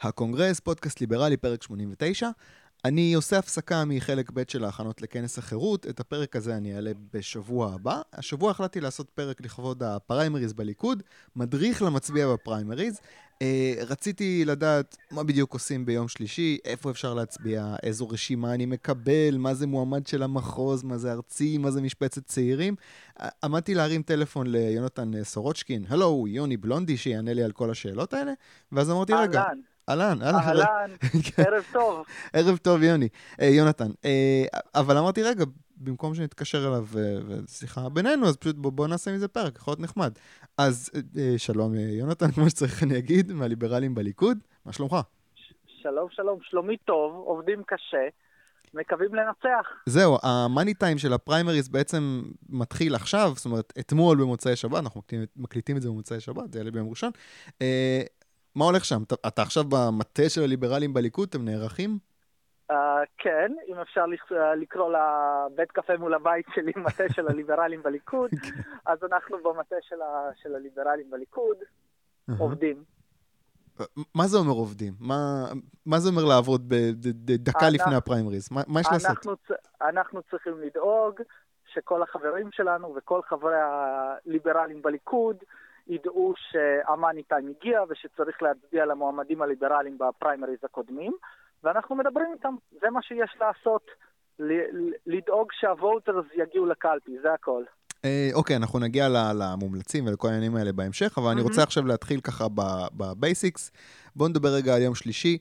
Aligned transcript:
הקונגרס, 0.00 0.60
פודקאסט 0.60 1.00
ליברלי, 1.00 1.36
פרק 1.36 1.62
89. 1.62 2.28
אני 2.84 3.14
עושה 3.14 3.38
הפסקה 3.38 3.84
מחלק 3.84 4.30
ב' 4.34 4.42
של 4.48 4.64
ההכנות 4.64 5.02
לכנס 5.02 5.38
החירות, 5.38 5.86
את 5.86 6.00
הפרק 6.00 6.36
הזה 6.36 6.56
אני 6.56 6.74
אעלה 6.74 6.92
בשבוע 7.12 7.74
הבא. 7.74 8.00
השבוע 8.12 8.50
החלטתי 8.50 8.80
לעשות 8.80 9.10
פרק 9.10 9.40
לכבוד 9.40 9.82
הפריימריז 9.82 10.52
בליכוד, 10.52 11.02
מדריך 11.36 11.82
למצביע 11.82 12.32
בפריימריז. 12.32 13.00
אה, 13.42 13.74
רציתי 13.86 14.44
לדעת 14.44 14.96
מה 15.10 15.22
בדיוק 15.22 15.52
עושים 15.52 15.86
ביום 15.86 16.08
שלישי, 16.08 16.58
איפה 16.64 16.90
אפשר 16.90 17.14
להצביע, 17.14 17.74
איזו 17.82 18.08
רשימה 18.08 18.54
אני 18.54 18.66
מקבל, 18.66 19.36
מה 19.38 19.54
זה 19.54 19.66
מועמד 19.66 20.06
של 20.06 20.22
המחוז, 20.22 20.82
מה 20.82 20.98
זה 20.98 21.12
ארצי, 21.12 21.58
מה 21.58 21.70
זה 21.70 21.82
משבצת 21.82 22.26
צעירים. 22.26 22.74
אה, 23.20 23.28
עמדתי 23.44 23.74
להרים 23.74 24.02
טלפון 24.02 24.46
ליונתן 24.46 25.24
סורוצ'קין, 25.24 25.84
הלוא 25.88 26.24
יוני 26.28 26.56
בלונדי, 26.56 26.96
שיענה 26.96 27.34
לי 27.34 27.42
על 27.42 27.52
כל 27.52 27.70
השאלות 27.70 28.14
האלה, 28.14 28.32
ואז 28.72 28.90
אמרתי, 28.90 29.12
רגע, 29.12 29.44
אהלן, 29.88 30.22
אהלן. 30.22 30.38
אהלן, 30.38 30.90
ערב 31.38 31.64
טוב. 31.72 32.06
ערב 32.32 32.56
טוב, 32.56 32.82
יוני. 32.82 33.08
אה, 33.40 33.46
יונתן. 33.46 33.90
אה, 34.04 34.44
אבל 34.74 34.98
אמרתי, 34.98 35.22
רגע, 35.22 35.44
במקום 35.76 36.14
שנתקשר 36.14 36.58
אליו 36.58 36.84
אה, 36.98 37.18
ושיחה 37.28 37.88
בינינו, 37.88 38.26
אז 38.26 38.36
פשוט 38.36 38.56
בוא, 38.56 38.72
בוא 38.72 38.86
נעשה 38.86 39.12
מזה 39.12 39.28
פרק, 39.28 39.56
יכול 39.56 39.72
להיות 39.72 39.80
נחמד. 39.80 40.12
אז 40.58 40.90
שלום, 41.36 41.74
יונתן, 41.74 42.30
כמו 42.34 42.50
שצריך 42.50 42.82
אני 42.82 42.98
אגיד, 42.98 43.32
מהליברלים 43.32 43.94
בליכוד, 43.94 44.38
מה 44.64 44.72
שלומך? 44.72 44.96
שלום, 45.66 46.08
שלום, 46.10 46.38
שלומי 46.42 46.76
טוב, 46.76 47.14
עובדים 47.14 47.62
קשה, 47.66 48.08
מקווים 48.74 49.14
לנצח. 49.14 49.66
זהו, 49.86 50.18
המאני 50.22 50.74
טיים 50.74 50.98
של 50.98 51.12
הפריימריז 51.12 51.68
בעצם 51.68 52.22
מתחיל 52.48 52.94
עכשיו, 52.94 53.32
זאת 53.34 53.44
אומרת, 53.44 53.72
אתמול 53.78 54.18
במוצאי 54.18 54.56
שבת, 54.56 54.78
אנחנו 54.78 55.00
מקליטים, 55.00 55.26
מקליטים 55.36 55.76
את 55.76 55.82
זה 55.82 55.88
במוצאי 55.88 56.20
שבת, 56.20 56.52
זה 56.52 56.58
יעלה 56.58 56.70
ביום 56.70 56.90
ראשון. 56.90 57.10
אה, 58.56 58.58
מה 58.58 58.64
הולך 58.64 58.84
שם? 58.84 59.02
אתה, 59.02 59.14
אתה 59.28 59.42
עכשיו 59.42 59.64
במטה 59.64 60.28
של 60.28 60.42
הליברלים 60.42 60.94
בליכוד, 60.94 61.28
אתם 61.28 61.44
נערכים? 61.44 61.98
Uh, 62.72 62.74
כן, 63.18 63.52
אם 63.68 63.78
אפשר 63.78 64.04
אה, 64.32 64.54
לקרוא 64.54 64.92
לבית 64.92 65.72
קפה 65.72 65.96
מול 65.96 66.14
הבית 66.14 66.46
שלי 66.54 66.72
מטה 66.86 67.04
של 67.12 67.28
הליברלים 67.28 67.82
בליכוד, 67.82 68.30
אז 68.86 68.98
אנחנו 69.12 69.36
במטה 69.44 69.76
של, 69.80 70.02
ה- 70.02 70.30
של 70.42 70.54
הליברלים 70.54 71.10
בליכוד, 71.10 71.56
עובדים. 72.38 72.84
מה 74.14 74.26
זה 74.26 74.38
אומר 74.38 74.52
עובדים? 74.52 74.94
מה, 75.00 75.44
מה 75.86 75.98
זה 75.98 76.08
אומר 76.08 76.24
לעבוד 76.24 76.64
בדקה 77.24 77.70
לפני 77.70 77.94
הפריימריז? 77.94 78.48
מה, 78.52 78.62
מה 78.66 78.80
יש 78.80 78.86
לעשות? 78.92 79.10
אנחנו, 79.10 79.36
צ- 79.36 79.82
אנחנו 79.82 80.22
צריכים 80.30 80.52
לדאוג 80.60 81.20
שכל 81.72 82.02
החברים 82.02 82.48
שלנו 82.52 82.94
וכל 82.96 83.20
חברי 83.22 83.56
הליברלים 83.56 84.82
בליכוד 84.82 85.36
ידעו 85.88 86.34
שהמאני 86.36 87.22
טיים 87.22 87.48
הגיע 87.58 87.82
ושצריך 87.88 88.42
להצביע 88.42 88.86
למועמדים 88.86 89.42
הליברליים 89.42 89.98
בפריימריז 89.98 90.58
הקודמים, 90.64 91.12
ואנחנו 91.64 91.94
מדברים 91.94 92.26
איתם, 92.32 92.54
זה 92.80 92.90
מה 92.90 93.02
שיש 93.02 93.36
לעשות, 93.40 93.86
לדאוג 95.06 95.48
שהווטרס 95.52 96.24
יגיעו 96.34 96.66
לקלפי, 96.66 97.16
זה 97.22 97.32
הכל. 97.32 97.62
אה, 98.04 98.28
אוקיי, 98.34 98.56
אנחנו 98.56 98.78
נגיע 98.78 99.04
למומלצים 99.34 100.06
ולכל 100.06 100.28
העניינים 100.28 100.56
האלה 100.56 100.72
בהמשך, 100.72 101.18
אבל 101.18 101.30
אני 101.32 101.40
רוצה 101.40 101.62
עכשיו 101.62 101.86
להתחיל 101.86 102.20
ככה 102.20 102.44
בבייסיקס. 102.96 103.72
בואו 104.16 104.28
נדבר 104.28 104.48
רגע 104.48 104.74
על 104.74 104.82
יום 104.82 104.94
שלישי. 104.94 105.38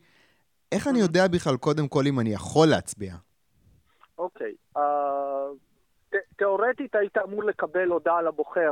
איך 0.72 0.88
אני 0.88 1.00
יודע 1.00 1.28
בכלל, 1.28 1.58
קודם 1.58 1.88
כל, 1.88 2.04
אם 2.08 2.20
אני 2.20 2.30
יכול 2.34 2.68
להצביע? 2.68 3.14
אוקיי. 4.18 4.54
אה, 4.78 4.82
ת- 6.10 6.16
תיאורטית 6.38 6.96
היית 6.96 7.18
אמור 7.18 7.44
לקבל 7.44 7.88
הודעה 7.90 8.22
לבוחר 8.22 8.72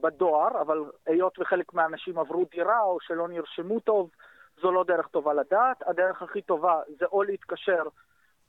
בדואר, 0.00 0.60
אבל 0.60 0.78
היות 1.06 1.38
וחלק 1.38 1.74
מהאנשים 1.74 2.18
עברו 2.18 2.44
דירה 2.50 2.80
או 2.80 2.98
שלא 3.00 3.28
נרשמו 3.28 3.80
טוב, 3.80 4.10
זו 4.62 4.72
לא 4.72 4.84
דרך 4.84 5.06
טובה 5.06 5.34
לדעת. 5.34 5.82
הדרך 5.86 6.22
הכי 6.22 6.42
טובה 6.42 6.80
זה 6.98 7.06
או 7.06 7.22
להתקשר 7.22 7.82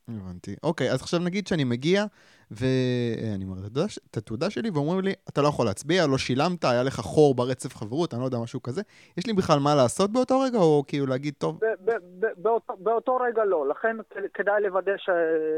הבנתי. 0.08 0.56
אוקיי, 0.64 0.92
אז 0.92 1.02
עכשיו 1.02 1.20
נגיד 1.20 1.48
שאני 1.48 1.64
מגיע, 1.64 2.04
ואני 2.52 3.46
מראה 3.46 3.60
את 3.60 3.78
התעודה 3.78 3.90
ש- 3.90 4.00
את 4.12 4.18
התעודה 4.18 4.50
שלי, 4.50 4.70
ואומרים 4.70 5.00
לי, 5.02 5.14
אתה 5.30 5.42
לא 5.42 5.48
יכול 5.48 5.66
להצביע, 5.66 6.08
לא 6.08 6.18
שילמת, 6.18 6.64
היה 6.64 6.84
לך 6.84 6.94
חור 6.96 7.36
ברצף 7.36 7.76
חברות, 7.76 8.14
אני 8.14 8.22
לא 8.22 8.26
יודע, 8.26 8.38
משהו 8.44 8.62
כזה. 8.64 8.82
יש 9.18 9.28
לי 9.28 9.34
בכלל 9.34 9.60
מה 9.60 9.76
לעשות 9.76 10.12
באותו 10.12 10.40
רגע, 10.40 10.58
או 10.58 10.84
כאילו 10.88 11.06
להגיד, 11.06 11.34
טוב, 11.38 11.60
ב- 11.62 11.90
ב- 11.92 12.26
ב- 12.26 12.34
באותו, 12.38 12.74
באותו 12.80 13.16
רגע 13.16 13.46
לא, 13.46 13.68
לכן 13.68 13.98
כדאי 14.34 14.62
לוודא 14.62 14.98
ש, 14.98 15.10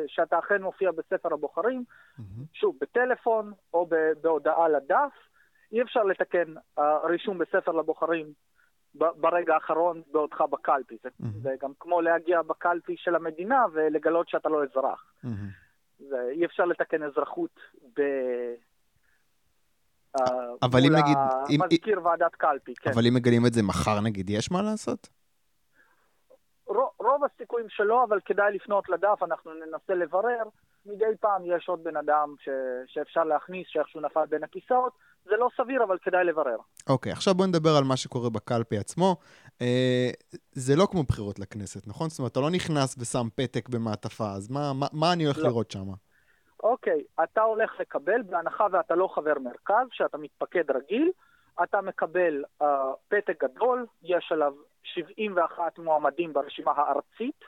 שאתה 0.07 0.39
אכן 0.39 0.61
מופיע 0.61 0.91
בספר 0.91 1.33
הבוחרים, 1.33 1.83
מהמם, 2.17 2.45
שוב, 2.53 2.75
בטלפון 2.81 3.51
או 3.73 3.85
ב- 3.89 4.11
בהודעה 4.21 4.69
לדף. 4.69 5.13
אי 5.71 5.81
אפשר 5.81 6.03
לתקן 6.03 6.53
uh, 6.79 6.81
רישום 7.03 7.37
בספר 7.37 7.71
לבוחרים 7.71 8.25
ברגע 8.95 9.53
האחרון 9.53 10.01
בעודך 10.11 10.41
בקלפי. 10.41 10.97
זה, 11.03 11.09
מהמם. 11.19 11.33
זה 11.41 11.49
גם 11.61 11.71
כמו 11.79 12.01
להגיע 12.01 12.41
בקלפי 12.41 12.95
של 12.97 13.15
המדינה 13.15 13.65
ולגלות 13.73 14.29
שאתה 14.29 14.49
לא 14.49 14.63
אזרח. 14.63 15.13
מהמם. 15.23 15.49
זה, 15.99 16.29
אי 16.31 16.45
אפשר 16.45 16.65
לתקן 16.65 17.03
אזרחות 17.03 17.59
ב... 17.97 18.01
אה, 20.19 20.25
אבל 20.63 20.79
אם 20.87 20.91
נגיד- 20.95 21.17
אם- 21.49 21.61
מזכיר 21.71 22.05
ועדת 22.05 22.35
קלפי, 22.35 22.73
כן. 22.75 22.89
אבל 22.93 23.01
אם 23.07 23.13
מגלים 23.13 23.45
את 23.47 23.53
זה 23.53 23.61
מחר, 23.63 23.99
נגיד, 24.03 24.29
יש 24.29 24.51
מה 24.51 24.61
לעשות? 24.61 25.09
רוב 26.99 27.23
הסיכויים 27.23 27.69
שלא, 27.69 28.03
אבל 28.03 28.19
כדאי 28.25 28.53
לפנות 28.55 28.89
לדף, 28.89 29.23
אנחנו 29.23 29.51
ננסה 29.53 29.93
לברר. 29.93 30.43
מדי 30.85 31.17
פעם 31.19 31.41
יש 31.45 31.69
עוד 31.69 31.83
בן 31.83 31.97
אדם 31.97 32.35
ש, 32.39 32.49
שאפשר 32.87 33.23
להכניס, 33.23 33.67
שאיכשהו 33.69 34.01
נפל 34.01 34.25
בין 34.29 34.43
הכיסאות. 34.43 34.93
זה 35.25 35.35
לא 35.37 35.49
סביר, 35.57 35.83
אבל 35.83 35.97
כדאי 36.01 36.23
לברר. 36.23 36.57
אוקיי, 36.89 37.11
עכשיו 37.11 37.33
בוא 37.33 37.45
נדבר 37.45 37.69
על 37.77 37.83
מה 37.83 37.97
שקורה 37.97 38.29
בקלפי 38.29 38.77
עצמו. 38.77 39.15
אה, 39.61 40.09
זה 40.51 40.75
לא 40.75 40.87
כמו 40.91 41.03
בחירות 41.03 41.39
לכנסת, 41.39 41.87
נכון? 41.87 42.09
זאת 42.09 42.19
אומרת, 42.19 42.31
אתה 42.31 42.39
לא 42.39 42.49
נכנס 42.49 42.95
ושם 42.99 43.27
פתק 43.35 43.69
במעטפה, 43.69 44.31
אז 44.31 44.51
מה, 44.51 44.73
מה, 44.79 44.87
מה 44.93 45.13
אני 45.13 45.23
הולך 45.23 45.37
לא. 45.37 45.43
לראות 45.43 45.71
שם? 45.71 45.87
אוקיי, 46.63 47.03
אתה 47.23 47.41
הולך 47.41 47.79
לקבל, 47.79 48.21
בהנחה 48.21 48.67
ואתה 48.71 48.95
לא 48.95 49.07
חבר 49.15 49.33
מרכז, 49.43 49.87
שאתה 49.91 50.17
מתפקד 50.17 50.71
רגיל, 50.71 51.11
אתה 51.63 51.81
מקבל 51.81 52.43
uh, 52.61 52.65
פתק 53.07 53.43
גדול, 53.43 53.85
יש 54.03 54.31
עליו 54.31 54.53
71 54.83 55.79
מועמדים 55.79 56.33
ברשימה 56.33 56.71
הארצית, 56.71 57.43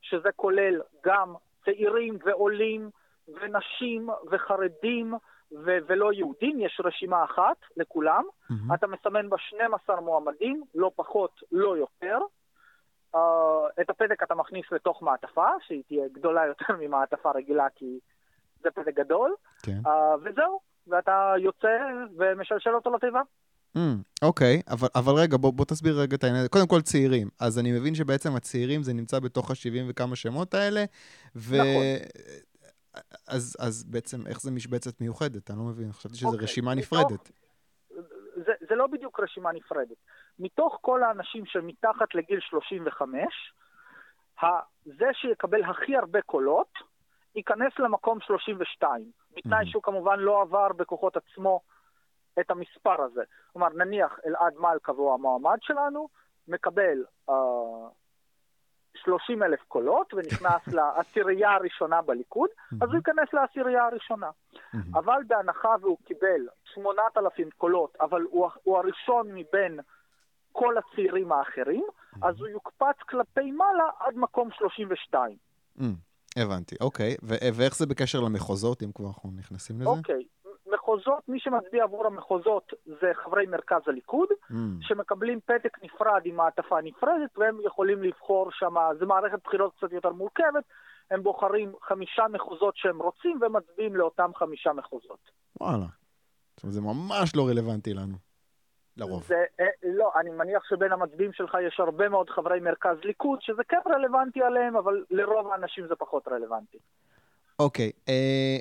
שזה 0.00 0.28
כולל 0.36 0.80
גם 1.04 1.34
צעירים 1.64 2.18
ועולים 2.24 2.90
ונשים 3.28 4.08
וחרדים 4.30 5.14
ו- 5.52 5.78
ולא 5.86 6.12
יהודים, 6.12 6.60
יש 6.60 6.80
רשימה 6.84 7.24
אחת 7.24 7.56
לכולם. 7.76 8.24
מהמם. 8.50 8.74
אתה 8.74 8.86
מסמן 8.86 9.28
בה 9.30 9.36
12 9.38 10.00
מועמדים, 10.00 10.64
לא 10.74 10.90
פחות, 10.96 11.40
לא 11.52 11.76
יותר. 11.76 12.18
Uh, 13.14 13.18
את 13.80 13.90
הפתק 13.90 14.22
אתה 14.22 14.34
מכניס 14.34 14.64
לתוך 14.72 15.02
מעטפה, 15.02 15.46
שהיא 15.66 15.82
תהיה 15.88 16.08
גדולה 16.12 16.46
יותר 16.46 16.64
ממעטפה 16.80 17.30
רגילה, 17.30 17.66
כי 17.74 17.98
זה 18.62 18.70
פתק 18.70 18.94
גדול, 18.94 19.34
כן. 19.62 19.78
uh, 19.84 19.90
וזהו, 20.22 20.60
ואתה 20.86 21.34
יוצא 21.38 21.78
ומשלשל 22.16 22.74
אותו 22.74 22.90
לתיבה. 22.90 23.22
Mm, 23.76 23.80
אוקיי, 24.22 24.62
אבל, 24.70 24.88
אבל 24.94 25.12
רגע, 25.12 25.36
בוא, 25.36 25.52
בוא 25.52 25.64
תסביר 25.64 26.00
רגע 26.00 26.16
את 26.16 26.24
העניין. 26.24 26.46
קודם 26.48 26.66
כל 26.66 26.80
צעירים. 26.80 27.28
אז 27.40 27.58
אני 27.58 27.72
מבין 27.72 27.94
שבעצם 27.94 28.36
הצעירים 28.36 28.82
זה 28.82 28.92
נמצא 28.92 29.18
בתוך 29.20 29.50
ה-70 29.50 29.56
וכמה 29.88 30.16
שמות 30.16 30.54
האלה, 30.54 30.84
ו... 31.36 31.56
נכון. 31.56 31.82
אז, 33.28 33.56
אז 33.60 33.84
בעצם 33.84 34.26
איך 34.26 34.40
זה 34.40 34.50
משבצת 34.50 35.00
מיוחדת? 35.00 35.50
אני 35.50 35.58
לא 35.58 35.64
מבין, 35.64 35.92
חשבתי 35.92 36.16
שזו 36.16 36.26
אוקיי, 36.28 36.44
רשימה 36.44 36.74
מתוך- 36.74 36.92
נפרדת. 36.92 37.30
זה, 38.36 38.52
זה 38.68 38.74
לא 38.74 38.86
בדיוק 38.86 39.20
רשימה 39.20 39.52
נפרדת. 39.52 39.96
מתוך 40.38 40.78
כל 40.80 41.02
האנשים 41.02 41.46
שמתחת 41.46 42.14
לגיל 42.14 42.40
35, 42.40 43.18
ה- 44.42 44.46
זה 44.84 45.04
שיקבל 45.12 45.62
הכי 45.64 45.96
הרבה 45.96 46.22
קולות, 46.22 46.68
ייכנס 47.36 47.72
למקום 47.78 48.18
32, 48.20 49.10
בתנאי 49.36 49.64
Mhm. 49.64 49.70
שהוא 49.70 49.82
כמובן 49.82 50.18
לא 50.18 50.42
עבר 50.42 50.68
בכוחות 50.76 51.16
עצמו 51.16 51.60
את 52.40 52.50
המספר 52.50 53.02
הזה. 53.02 53.22
כלומר, 53.52 53.68
נניח 53.68 54.18
אלעד 54.26 54.54
מלכה 54.58 54.92
והוא 54.92 55.14
המועמד 55.14 55.58
שלנו, 55.60 56.08
מקבל 56.48 57.04
uh, 57.30 57.32
30 58.96 59.42
אלף 59.42 59.60
קולות 59.68 60.14
ונכנס 60.14 60.68
לעשירייה 60.76 61.50
הראשונה 61.50 62.02
בליכוד, 62.02 62.50
אז 62.80 62.88
הוא 62.88 62.96
ייכנס 62.96 63.32
לעשירייה 63.32 63.84
הראשונה. 63.84 64.30
אבל 64.94 65.22
בהנחה 65.26 65.74
והוא 65.80 65.98
קיבל 66.04 66.48
8,000 66.74 67.50
קולות, 67.50 67.96
אבל 68.00 68.22
הוא, 68.22 68.48
הוא 68.62 68.78
הראשון 68.78 69.28
מבין 69.34 69.80
כל 70.52 70.74
הצעירים 70.78 71.32
האחרים, 71.32 71.84
אז 72.22 72.40
הוא 72.40 72.48
יוקפץ 72.48 72.96
כלפי 73.08 73.50
מעלה 73.50 73.88
עד 74.00 74.14
מקום 74.16 74.50
32. 74.50 75.36
Mm, 75.78 75.82
הבנתי, 76.36 76.76
אוקיי. 76.80 77.16
ואיך 77.22 77.76
זה 77.76 77.86
בקשר 77.86 78.20
למחוזות, 78.20 78.82
אם 78.82 78.92
כבר 78.94 79.06
אנחנו 79.06 79.30
נכנסים 79.36 79.76
לזה? 79.80 79.88
אוקיי, 79.88 80.24
מחוזות, 80.72 81.28
מי 81.28 81.40
שמצביע 81.40 81.84
עבור 81.84 82.06
המחוזות 82.06 82.72
זה 82.86 83.12
חברי 83.14 83.46
מרכז 83.46 83.82
הליכוד, 83.86 84.28
Mm, 84.50 84.54
שמקבלים 84.80 85.40
פתק 85.40 85.78
נפרד 85.82 86.20
עם 86.24 86.36
מעטפה 86.36 86.80
נפרדת, 86.80 87.38
והם 87.38 87.58
יכולים 87.64 88.02
לבחור 88.02 88.50
שם, 88.52 88.74
זו 89.00 89.06
מערכת 89.06 89.38
בחירות 89.44 89.72
קצת 89.76 89.92
יותר 89.92 90.10
מורכבת, 90.10 90.64
הם 91.10 91.22
בוחרים 91.22 91.72
חמישה 91.82 92.22
מחוזות 92.30 92.76
שהם 92.76 93.02
רוצים 93.02 93.38
ומצביעים 93.42 93.96
לאותם 93.96 94.30
חמישה 94.34 94.72
מחוזות. 94.72 95.30
וואלה. 95.60 95.86
זה 96.56 96.80
ממש 96.80 97.36
לא 97.36 97.48
רלוונטי 97.48 97.94
לנו. 97.94 98.16
לרוב. 98.96 99.22
זה, 99.22 99.44
אה, 99.60 99.66
לא, 99.82 100.12
אני 100.20 100.30
מניח 100.30 100.62
שבין 100.68 100.92
המצביעים 100.92 101.32
שלך 101.32 101.56
יש 101.66 101.80
הרבה 101.80 102.08
מאוד 102.08 102.30
חברי 102.30 102.60
מרכז 102.60 102.96
ליכוד, 103.04 103.38
שזה 103.42 103.64
כן 103.68 103.80
רלוונטי 103.86 104.42
עליהם, 104.42 104.76
אבל 104.76 105.04
לרוב 105.10 105.52
האנשים 105.52 105.86
זה 105.88 105.94
פחות 105.96 106.28
רלוונטי. 106.28 106.78
אוקיי, 107.58 107.92
אה, 108.08 108.58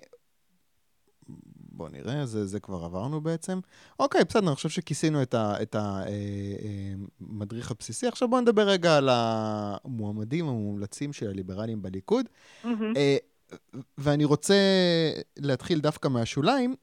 בוא 1.81 1.89
נראה, 1.89 2.25
זה, 2.25 2.45
זה 2.45 2.60
כבר 2.60 2.83
עברנו 2.86 3.22
בעצם. 3.22 3.60
אוקיי, 4.00 4.24
בסדר, 4.24 4.48
אני 4.48 4.56
חושב 4.56 4.69
שכיסינו 4.69 5.22
את 5.36 5.75
המדריך 5.75 7.72
הבסיסי. 7.72 8.07
עכשיו 8.07 8.28
בוא 8.28 8.42
נדבר 8.42 8.68
רגע 8.68 8.98
על 8.98 9.10
המועמדים 9.12 10.48
המומלצים 10.48 11.13
של 11.13 11.30
הליברלים 11.30 11.81
בליכוד. 11.81 12.25
אה, 12.98 13.18
ואני 13.98 14.25
רוצה 14.25 14.56
להתחיל 15.38 15.80
דווקא 15.80 16.07
מהשוליים. 16.07 16.75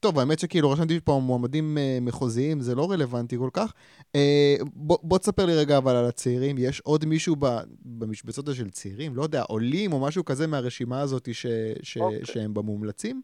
טוב, 0.00 0.18
האמת 0.18 0.38
שכאילו 0.38 0.70
רשמתי 0.70 1.00
פה 1.00 1.20
מועמדים 1.22 1.78
אה, 1.78 1.98
מחוזיים, 2.00 2.60
זה 2.60 2.74
לא 2.74 2.90
רלוונטי 2.90 3.36
כל 3.38 3.50
כך. 3.52 3.72
אה, 4.14 4.56
בוא, 4.74 4.98
בוא 5.02 5.18
תספר 5.18 5.46
לי 5.46 5.54
רגע 5.54 5.78
אבל 5.78 5.96
על 5.96 6.04
הצעירים. 6.04 6.58
יש 6.58 6.80
עוד 6.80 7.04
מישהו 7.04 7.36
ב, 7.38 7.58
במשבצות 7.84 8.54
של 8.54 8.70
צעירים? 8.70 9.16
לא 9.16 9.22
יודע, 9.22 9.42
עולים 9.42 9.92
או 9.92 10.00
משהו 10.00 10.24
כזה 10.24 10.46
מהרשימה 10.46 11.00
הזאת 11.00 11.28
ש, 11.34 11.46
ש, 11.82 11.98
אוקיי. 11.98 12.24
שהם 12.24 12.54
במומלצים? 12.54 13.22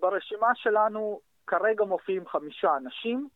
ברשימה 0.00 0.54
שלנו 0.54 1.20
כרגע 1.46 1.84
מופיעים 1.84 2.26
חמישה 2.26 2.76
אנשים, 2.76 3.28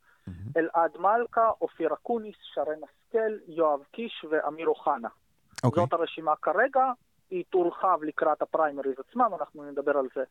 אלעד 0.56 0.96
מלכה, 0.98 1.50
אופיר 1.60 1.94
אקוניס, 1.94 2.36
שרן 2.54 2.78
השכל, 2.84 3.38
יואב 3.48 3.80
קיש 3.92 4.24
ואמיר 4.30 4.68
אוחנה. 4.68 5.08
אוקיי. 5.64 5.82
זאת 5.82 5.92
הרשימה 5.92 6.36
כרגע, 6.36 6.92
היא 7.30 7.44
תורחב 7.50 7.98
לקראת 8.02 8.42
הפריימריז 8.42 8.94
עצמם, 8.98 9.30
אנחנו 9.40 9.70
נדבר 9.70 9.98
על 9.98 10.08
זה 10.14 10.24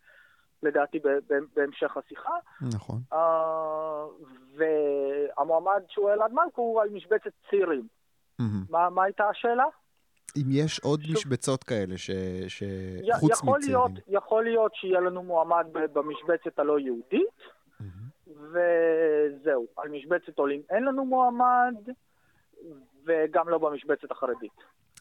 לדעתי 0.64 1.00
בהמשך 1.56 1.98
השיחה. 1.98 2.34
נכון. 2.62 2.98
אה, 3.14 4.06
והמועמד 4.58 5.82
שהוא 5.88 6.12
אלעד 6.12 6.32
מלכה 6.32 6.62
הוא 6.62 6.82
על 6.82 6.90
משבצת 6.90 7.32
צעירים. 7.50 7.88
מהמם. 8.40 8.64
מה, 8.70 8.90
מה 8.90 9.04
הייתה 9.04 9.30
השאלה? 9.30 9.66
אם 10.38 10.44
יש 10.52 10.80
עוד 10.80 11.02
שוב- 11.02 11.14
משבצות 11.14 11.64
כאלה 11.64 11.98
ש... 11.98 12.10
ש... 12.48 12.62
י- 13.04 13.14
חוץ 13.14 13.32
יכול 13.32 13.58
מצעירים. 13.60 13.78
להיות, 13.78 13.92
יכול 14.08 14.44
להיות 14.44 14.76
שיהיה 14.76 15.00
לנו 15.00 15.24
מועמד 15.24 15.66
במשבצת 15.94 16.60
הלא 16.60 16.80
יהודית, 16.80 17.28
מהמם. 17.80 17.92
וזהו. 18.38 19.68
על 19.78 19.90
משבצת 19.90 20.38
עולים 20.40 20.62
אין 20.70 20.84
לנו 20.84 21.06
מועמד, 21.06 21.76
וגם 23.06 23.50
לא 23.50 23.58
במשבצת 23.58 24.12
החרדית. 24.12 24.52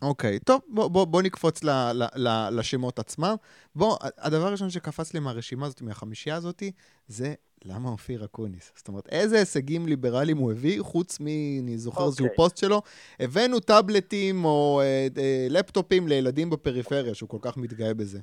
אוקיי, 0.03 0.39
טוב, 0.39 0.61
בוא, 0.69 0.89
בוא, 0.89 1.05
בוא 1.05 1.23
נקפוץ 1.23 1.65
ל, 1.65 1.71
ל, 1.93 2.03
ל, 2.17 2.49
לשמות 2.59 2.99
עצמם. 2.99 3.35
בוא, 3.75 3.97
הדבר 4.19 4.47
הראשון 4.47 4.71
שקפץ 4.71 5.15
לי 5.15 5.21
מהרשימה 5.21 5.67
הזאת, 5.67 5.83
מהחמישייה 5.83 6.37
הזאת, 6.37 6.63
זה 7.07 7.35
למה 7.65 7.89
אופיר 7.89 8.25
אקוניס. 8.25 8.73
זאת 8.77 8.89
אומרת, 8.89 9.09
איזה 9.13 9.37
הישגים 9.37 9.87
ליברליים 9.87 10.37
הוא 10.37 10.53
הביא, 10.53 10.83
חוץ 10.83 11.21
מ... 11.21 11.27
אני 11.63 11.79
זוכר 11.79 12.05
איזשהו 12.07 12.25
אוקיי. 12.25 12.37
פוסט 12.37 12.57
שלו, 12.57 12.83
הבאנו 13.21 13.61
טאבלטים 13.61 14.45
או 14.45 14.81
אה, 14.81 15.07
אה, 15.19 15.47
לפטופים 15.51 16.09
לילדים 16.09 16.51
בפריפריה, 16.51 17.15
שהוא 17.15 17.29
כל 17.29 17.39
כך 17.43 17.57
מתגאה 17.57 17.95
בזה. 17.95 18.19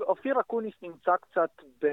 אופיר 0.00 0.40
אקוניס 0.40 0.74
נמצא 0.82 1.16
קצת 1.16 1.50
ב, 1.82 1.86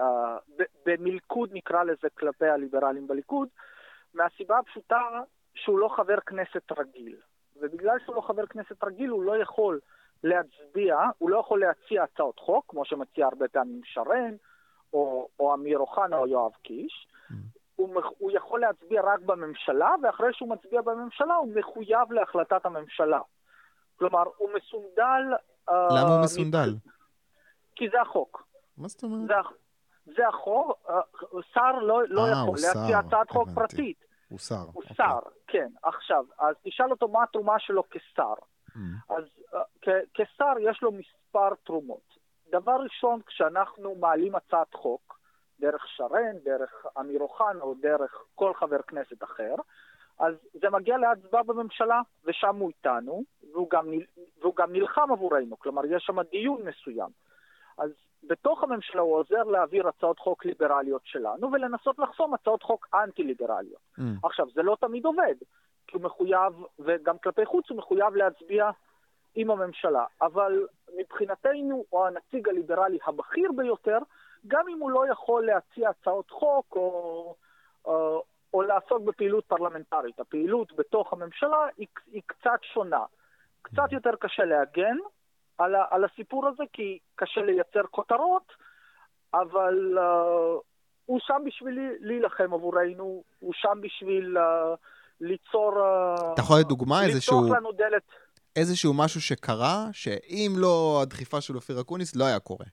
אה, 0.00 0.36
ב, 0.58 0.62
במלכוד, 0.86 1.50
נקרא 1.52 1.82
לזה, 1.82 2.08
כלפי 2.18 2.46
הליברלים 2.46 3.06
בליכוד, 3.06 3.48
מהסיבה 4.14 4.58
הפשוטה 4.58 5.00
שהוא 5.54 5.78
לא 5.78 5.88
חבר 5.96 6.20
כנסת 6.26 6.72
רגיל. 6.78 7.16
ובגלל 7.62 7.96
שהוא 8.04 8.14
לא 8.16 8.20
חבר 8.20 8.46
כנסת 8.46 8.84
רגיל, 8.84 9.10
הוא 9.10 9.22
לא 9.24 9.36
יכול 9.36 9.80
להצביע, 10.24 10.96
הוא 11.18 11.30
לא 11.30 11.38
יכול 11.38 11.60
להציע 11.60 12.02
הצעות 12.02 12.38
חוק, 12.38 12.64
כמו 12.68 12.84
שמציע 12.84 13.26
הרבה 13.26 13.48
פעמים 13.48 13.80
שרן, 13.84 14.34
או, 14.92 15.28
או 15.40 15.54
אמיר 15.54 15.78
אוחנה 15.78 16.16
או 16.16 16.26
יואב 16.26 16.52
קיש. 16.62 17.08
Mm. 17.30 17.34
הוא, 17.76 17.88
הוא 18.18 18.30
יכול 18.34 18.60
להצביע 18.60 19.02
רק 19.04 19.20
בממשלה, 19.20 19.94
ואחרי 20.02 20.32
שהוא 20.32 20.48
מצביע 20.48 20.82
בממשלה, 20.82 21.34
הוא 21.34 21.48
מחויב 21.54 22.12
להחלטת 22.12 22.66
הממשלה. 22.66 23.20
כלומר, 23.96 24.22
הוא 24.36 24.48
מסונדל... 24.54 25.22
אה, 25.68 25.88
למה 25.90 26.00
הוא 26.08 26.18
מבח- 26.18 26.24
מסונדל? 26.24 26.74
כי 27.76 27.88
זה 27.92 28.00
החוק. 28.00 28.46
מה 28.78 28.88
זאת 28.88 29.02
אומרת? 29.02 29.28
זה, 30.06 30.12
זה 30.16 30.28
החוק, 30.28 30.78
אה, 30.88 31.00
שר 31.54 31.72
לא, 31.72 32.02
לא 32.08 32.26
אה, 32.26 32.32
יכול 32.32 32.56
להציע 32.62 32.98
הצעת 32.98 33.30
חוק. 33.30 33.48
פרטית. 33.54 34.11
הוא 34.32 34.38
שר. 34.38 34.54
הוא 34.54 34.82
אוקיי. 34.82 34.96
שר, 34.96 35.18
כן. 35.46 35.68
עכשיו, 35.82 36.24
אז 36.38 36.54
תשאל 36.62 36.90
אותו 36.90 37.08
מה 37.08 37.22
התרומה 37.22 37.58
שלו 37.58 37.82
כשר. 37.90 38.34
Mm. 38.68 38.78
אז 39.08 39.24
uh, 39.52 39.88
כשר 40.14 40.52
יש 40.60 40.82
לו 40.82 40.92
מספר 40.92 41.54
תרומות. 41.64 42.18
דבר 42.50 42.76
ראשון, 42.82 43.20
כשאנחנו 43.26 43.94
מעלים 43.94 44.34
הצעת 44.34 44.74
חוק, 44.74 45.18
דרך 45.60 45.84
שרן, 45.96 46.38
דרך 46.44 46.86
אמיר 47.00 47.20
אוחנה 47.20 47.60
או 47.60 47.74
דרך 47.74 48.24
כל 48.34 48.54
חבר 48.54 48.82
כנסת 48.82 49.24
אחר, 49.24 49.54
אז 50.18 50.34
זה 50.52 50.70
מגיע 50.70 50.98
להצבעה 50.98 51.42
בממשלה, 51.42 52.00
ושם 52.24 52.56
הוא 52.56 52.68
איתנו, 52.68 53.22
והוא 53.52 53.70
גם, 53.70 53.86
והוא 54.40 54.56
גם 54.56 54.72
נלחם 54.72 55.12
עבורנו, 55.12 55.58
כלומר 55.58 55.82
יש 55.86 56.02
שם 56.04 56.20
דיון 56.20 56.62
מסוים. 56.62 57.10
אז 57.78 57.90
בתוך 58.24 58.62
הממשלה 58.62 59.00
הוא 59.00 59.16
עוזר 59.16 59.42
להעביר 59.42 59.88
הצעות 59.88 60.18
חוק 60.18 60.44
ליברליות 60.44 61.02
שלנו 61.04 61.52
ולנסות 61.52 61.98
לחסום 61.98 62.34
הצעות 62.34 62.62
חוק 62.62 62.88
אנטי-ליברליות. 62.94 63.80
Mm. 63.98 64.02
עכשיו, 64.22 64.46
זה 64.54 64.62
לא 64.62 64.76
תמיד 64.80 65.04
עובד, 65.04 65.34
כי 65.86 65.96
הוא 65.96 66.02
מחויב, 66.02 66.52
וגם 66.78 67.18
כלפי 67.18 67.46
חוץ 67.46 67.70
הוא 67.70 67.78
מחויב 67.78 68.14
להצביע 68.14 68.70
עם 69.34 69.50
הממשלה. 69.50 70.04
אבל 70.22 70.66
מבחינתנו 70.98 71.84
הוא 71.90 72.06
הנציג 72.06 72.48
הליברלי 72.48 72.98
הבכיר 73.06 73.52
ביותר, 73.56 73.98
גם 74.46 74.68
אם 74.68 74.78
הוא 74.78 74.90
לא 74.90 75.08
יכול 75.12 75.46
להציע 75.46 75.90
הצעות 75.90 76.30
חוק 76.30 76.76
או, 76.76 77.34
או, 77.84 78.22
או 78.54 78.62
לעסוק 78.62 79.02
בפעילות 79.02 79.44
פרלמנטרית. 79.44 80.20
הפעילות 80.20 80.72
בתוך 80.72 81.12
הממשלה 81.12 81.66
היא, 81.76 81.86
היא 82.12 82.22
קצת 82.26 82.58
שונה. 82.62 83.04
קצת 83.62 83.92
יותר 83.92 84.16
קשה 84.20 84.44
להגן 84.44 84.96
על, 85.58 85.74
ה, 85.74 85.84
על 85.90 86.04
הסיפור 86.04 86.46
הזה, 86.48 86.62
כי 86.72 86.98
קשה 87.14 87.42
לייצר 87.42 87.82
כותרות, 87.90 88.52
אבל 89.34 89.98
uh, 89.98 90.00
הוא 91.06 91.20
שם 91.22 91.42
בשביל 91.46 91.78
להילחם 92.00 92.54
עבורנו, 92.54 93.22
הוא 93.38 93.52
שם 93.54 93.78
בשביל 93.80 94.36
uh, 94.38 94.40
ליצור... 95.20 95.72
Uh, 95.72 96.32
אתה 96.34 96.40
יכול 96.42 96.56
לתת 96.58 96.68
דוגמה? 96.68 97.04
איזשהו- 97.04 97.42
לפתוח 97.42 97.56
לנו 97.56 97.72
דלת. 97.72 98.02
איזשהו 98.56 98.94
משהו 98.94 99.20
שקרה, 99.20 99.86
שאם 99.92 100.52
לא 100.56 101.00
הדחיפה 101.02 101.40
של 101.40 101.56
אופיר 101.56 101.80
אקוניס, 101.80 102.16
לא 102.16 102.24
היה 102.24 102.40
קורה. 102.40 102.66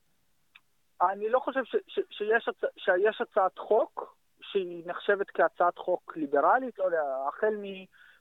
אני 1.01 1.29
לא 1.29 1.39
חושב 1.39 1.63
ש, 1.65 1.75
ש, 1.87 1.99
שיש, 2.11 2.49
שיש 2.77 3.21
הצעת 3.21 3.59
חוק 3.59 4.15
שהיא 4.41 4.83
נחשבת 4.85 5.29
כהצעת 5.33 5.77
חוק 5.77 6.13
ליברלית, 6.15 6.79
לא 6.79 6.83
יודע, 6.83 7.01
החל 7.27 7.55
מ, 7.61 7.63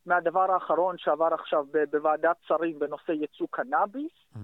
מהדבר 0.07 0.53
האחרון 0.53 0.99
שעבר 0.99 1.29
עכשיו 1.35 1.65
ב, 1.73 1.85
בוועדת 1.91 2.37
שרים 2.47 2.79
בנושא 2.79 3.13
ייצוא 3.13 3.47
קנאביס, 3.51 4.13
Mm. 4.35 4.39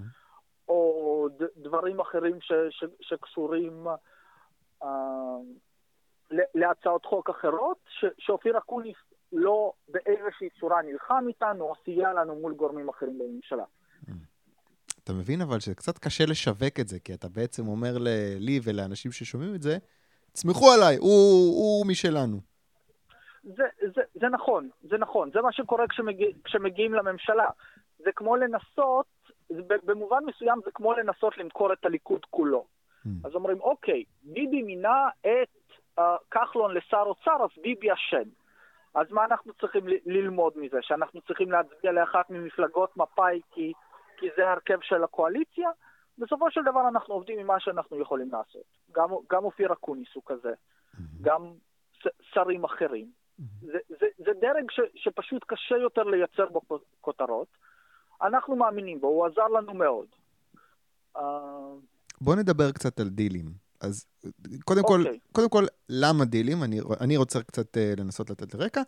או 0.68 1.28
דברים 1.56 2.00
אחרים 2.00 2.40
ש, 2.40 2.52
ש, 2.70 2.84
שקשורים 3.00 3.86
אה, 4.82 4.88
להצעות 6.54 7.06
חוק 7.06 7.30
אחרות, 7.30 7.78
שאופיר 8.18 8.58
אקוניס 8.58 8.96
לא 9.32 9.72
באיזושהי 9.88 10.48
צורה 10.60 10.82
נלחם 10.82 11.24
איתנו 11.28 11.64
או 11.64 11.74
סייע 11.84 12.12
לנו 12.12 12.34
מול 12.34 12.54
גורמים 12.54 12.88
אחרים 12.88 13.18
בממשלה. 13.18 13.64
אתה 15.04 15.12
מבין 15.12 15.40
אבל 15.40 15.60
שזה 15.60 15.92
קשה 16.00 16.24
לשווק 16.26 16.80
את 16.80 16.88
זה, 16.88 17.00
כי 17.00 17.14
אתה 17.14 17.28
בעצם 17.28 17.68
אומר 17.68 17.98
לי 18.38 18.60
ולאנשים 18.64 19.12
ששומעים 19.12 19.54
את 19.54 19.62
זה, 19.62 19.78
תסמכו 20.32 20.70
עליי, 20.70 20.96
הוא, 20.96 21.54
הוא 21.54 21.86
משלנו. 21.86 22.40
זה, 23.42 23.62
זה, 24.24 24.28
נכון, 24.28 24.68
זה 24.82 24.98
נכון. 24.98 25.30
זה 25.30 25.40
מה 25.40 25.52
שקורה 25.52 25.88
כשמגיע, 25.88 26.28
כשמגיעים 26.44 26.94
לממשלה. 26.94 27.48
זה 27.98 28.12
כמו 28.12 28.36
לנסות, 28.36 29.06
במובן 29.66 30.24
מסוים 30.26 30.60
זה 30.64 30.70
כמו 30.74 30.92
לנסות 30.92 31.38
למכור 31.38 31.72
את 31.72 31.84
הליכוד 31.84 32.24
כולו. 32.30 32.64
Mm. 32.64 33.08
אז 33.24 33.34
אומרים, 33.34 33.60
אוקיי, 33.60 34.04
ביבי 34.22 34.62
מינה 34.62 35.08
את 35.20 35.72
uh, 36.00 36.02
כחלון 36.30 36.74
לשר 36.74 37.02
אוצר, 37.06 37.44
אז 37.44 37.62
ביבי 37.62 37.92
אשם. 37.92 38.28
אז 38.94 39.12
מה 39.12 39.24
אנחנו 39.24 39.52
צריכים 39.52 39.88
ל- 39.88 40.02
ללמוד 40.06 40.52
מזה? 40.56 40.78
שאנחנו 40.82 41.20
צריכים 41.20 41.52
להצביע 41.52 41.92
לאחת 41.92 42.30
ממפלגות 42.30 42.96
מפא"י 42.96 43.40
כי, 43.50 43.72
כי 44.16 44.26
זה 44.36 44.48
ההרכב 44.48 44.78
של 44.82 45.04
הקואליציה? 45.04 45.70
בסופו 46.18 46.50
של 46.50 46.62
דבר 46.62 46.88
אנחנו 46.88 47.14
עובדים 47.14 47.38
עם 47.38 47.46
מה 47.46 47.60
שאנחנו 47.60 48.00
יכולים 48.00 48.28
לעשות. 48.32 48.64
גם, 48.92 49.08
גם 49.30 49.44
אופיר 49.44 49.72
אקוניס 49.72 50.08
הוא 50.14 50.22
כזה, 50.26 50.52
mm-hmm. 50.52 51.00
גם 51.20 51.52
ש- 51.92 52.32
שרים 52.34 52.64
אחרים. 52.64 53.23
Mm-hmm. 53.40 53.66
זה, 53.66 53.78
זה, 53.88 54.06
זה 54.18 54.30
דרג 54.40 54.70
ש, 54.70 54.80
שפשוט 54.94 55.44
קשה 55.46 55.76
יותר 55.76 56.02
לייצר 56.02 56.48
בו 56.48 56.60
כותרות. 57.00 57.48
אנחנו 58.22 58.56
מאמינים 58.56 59.00
בו, 59.00 59.06
הוא 59.06 59.26
עזר 59.26 59.48
לנו 59.48 59.74
מאוד. 59.74 60.06
Uh... 61.16 61.20
בוא 62.20 62.34
נדבר 62.34 62.72
קצת 62.72 63.00
על 63.00 63.08
דילים. 63.08 63.64
אז 63.80 64.06
קודם 64.64 64.80
okay. 64.80 64.88
כל, 64.88 65.00
אוקיי. 65.00 65.18
קודם 65.32 65.48
כל, 65.48 65.64
למה 65.88 66.24
דילים? 66.24 66.62
אני, 66.62 66.80
אני 67.00 67.16
רוצה 67.16 67.42
קצת 67.42 67.76
uh, 67.76 68.00
לנסות 68.00 68.30
לתת 68.30 68.54
לרקע. 68.54 68.82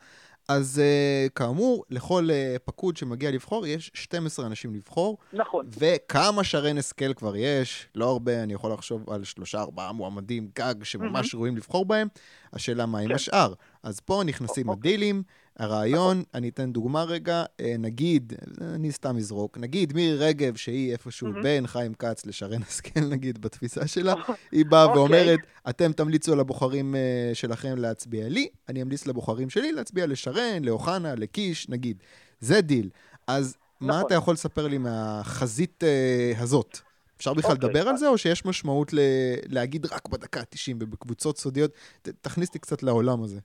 אז 0.48 0.82
uh, 0.82 1.30
כאמור, 1.32 1.84
לכל 1.90 2.28
uh, 2.28 2.58
פקוד 2.58 2.96
שמגיע 2.96 3.30
לבחור, 3.30 3.66
יש 3.66 3.90
12 3.94 4.46
אנשים 4.46 4.74
לבחור. 4.74 5.18
נכון. 5.32 5.66
וכמה 5.78 6.44
שרן 6.44 6.78
השכל 6.78 7.14
כבר 7.14 7.36
יש, 7.36 7.88
לא 7.94 8.10
הרבה, 8.10 8.42
אני 8.42 8.54
יכול 8.54 8.72
לחשוב 8.72 9.10
על 9.10 9.24
שלושה, 9.24 9.60
ארבעה 9.60 9.92
מועמדים 9.92 10.48
גג 10.54 10.84
שממש 10.84 11.34
mm-hmm. 11.34 11.36
ראויים 11.36 11.56
לבחור 11.56 11.84
בהם. 11.84 12.08
השאלה 12.52 12.86
מה 12.86 12.98
עם 12.98 13.08
כן. 13.08 13.14
השאר. 13.14 13.52
אז 13.87 14.00
פה 14.00 14.23
נכנסים. 14.26 14.69
אוקיי. 14.69 14.90
הדילים. 14.90 15.23
הרעיון, 15.57 16.19
נכון. 16.19 16.23
אני 16.35 16.49
אתן 16.49 16.73
דוגמה 16.73 17.05
רגע, 17.05 17.45
נגיד, 17.78 18.33
אני 18.61 18.93
סתם 18.93 19.16
אזרוק, 19.16 19.59
נגיד 19.59 19.93
מירי 19.93 20.16
רגב, 20.19 20.57
שהיא 20.57 20.93
איפשהו. 20.93 21.28
בין 21.43 21.66
חיים 21.66 21.95
כץ 21.95 22.26
לשרן 22.26 22.62
השכל, 22.69 23.00
נגיד, 23.00 23.43
בתפיסה 23.43 23.87
שלה, 23.87 24.14
היא 24.52 24.64
באה 24.66 24.85
okay. 24.85 24.97
ואומרת, 24.97 25.38
אתם 25.69 25.93
תמליצו 25.93 26.33
על 26.33 26.40
הבוחרים 26.40 26.95
שלכם 27.35 27.76
להצביע 27.76 28.28
לי, 28.28 28.49
אני 28.69 28.83
אמליץ 28.83 29.07
לבוחרים 29.07 29.50
שלי 29.50 29.73
להצביע 29.73 30.07
לשרן, 30.07 30.64
לאוחנה, 30.64 31.14
לקיש, 31.14 31.69
נגיד. 31.69 31.97
זה 32.40 32.61
דיל. 32.61 32.90
אז 33.26 33.57
נכון. 33.81 33.87
מה 33.88 34.00
אתה 34.00 34.14
יכול 34.14 34.35
לספר 34.35 34.66
לי 34.66 34.78
מהחזית 34.78 35.83
uh, 35.83 36.43
הזאת? 36.43 36.78
אפשר 37.16 37.35
בכלל 37.35 37.52
okay. 37.52 37.55
לדבר 37.55 37.88
על 37.88 37.97
זה, 37.97 38.09
או 38.09 38.19
שיש 38.19 38.45
משמעות 38.45 38.93
ל- 38.93 38.99
להגיד 39.47 39.87
רק 39.87 40.09
בדקה 40.09 40.40
ה-90 40.40 40.75
ובקבוצות 40.81 41.38
סודיות? 41.38 41.71
ת- 42.02 42.09
תכניס 42.09 42.55
לי 42.55 42.61
קצת 42.61 42.83
לעולם 42.83 43.23
הזה. 43.23 43.38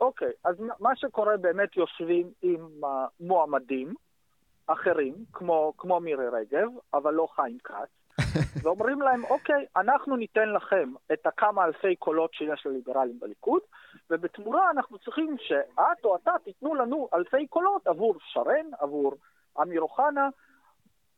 אוקיי, 0.00 0.28
okay, 0.28 0.48
אז 0.48 0.56
מה 0.80 0.96
שקורה 0.96 1.36
באמת 1.36 1.76
יושבים 1.76 2.30
עם 2.42 2.68
מועמדים 3.20 3.94
אחרים, 4.66 5.14
כמו, 5.32 5.72
כמו 5.78 6.00
מירי 6.00 6.28
רגב, 6.28 6.68
אבל 6.94 7.14
לא 7.14 7.28
חיים 7.36 7.58
כץ, 7.64 8.18
ואומרים 8.62 9.02
להם, 9.02 9.24
אוקיי, 9.24 9.66
אנחנו 9.76 10.16
ניתן 10.16 10.48
לכם 10.48 10.92
את 11.12 11.26
הכמה 11.26 11.64
אלפי 11.64 11.96
קולות 11.96 12.34
שיש 12.34 12.66
לליברלים 12.66 13.18
בליכוד, 13.20 13.60
ובתמורה 14.10 14.70
אנחנו 14.70 14.98
צריכים 14.98 15.36
שאת 15.40 16.04
או 16.04 16.16
אתה 16.16 16.32
תיתנו 16.44 16.74
לנו 16.74 17.08
אלפי 17.14 17.46
קולות 17.46 17.86
עבור 17.86 18.14
שרן, 18.32 18.66
עבור 18.80 19.14
אמיר 19.62 19.80
אוחנה, 19.80 20.28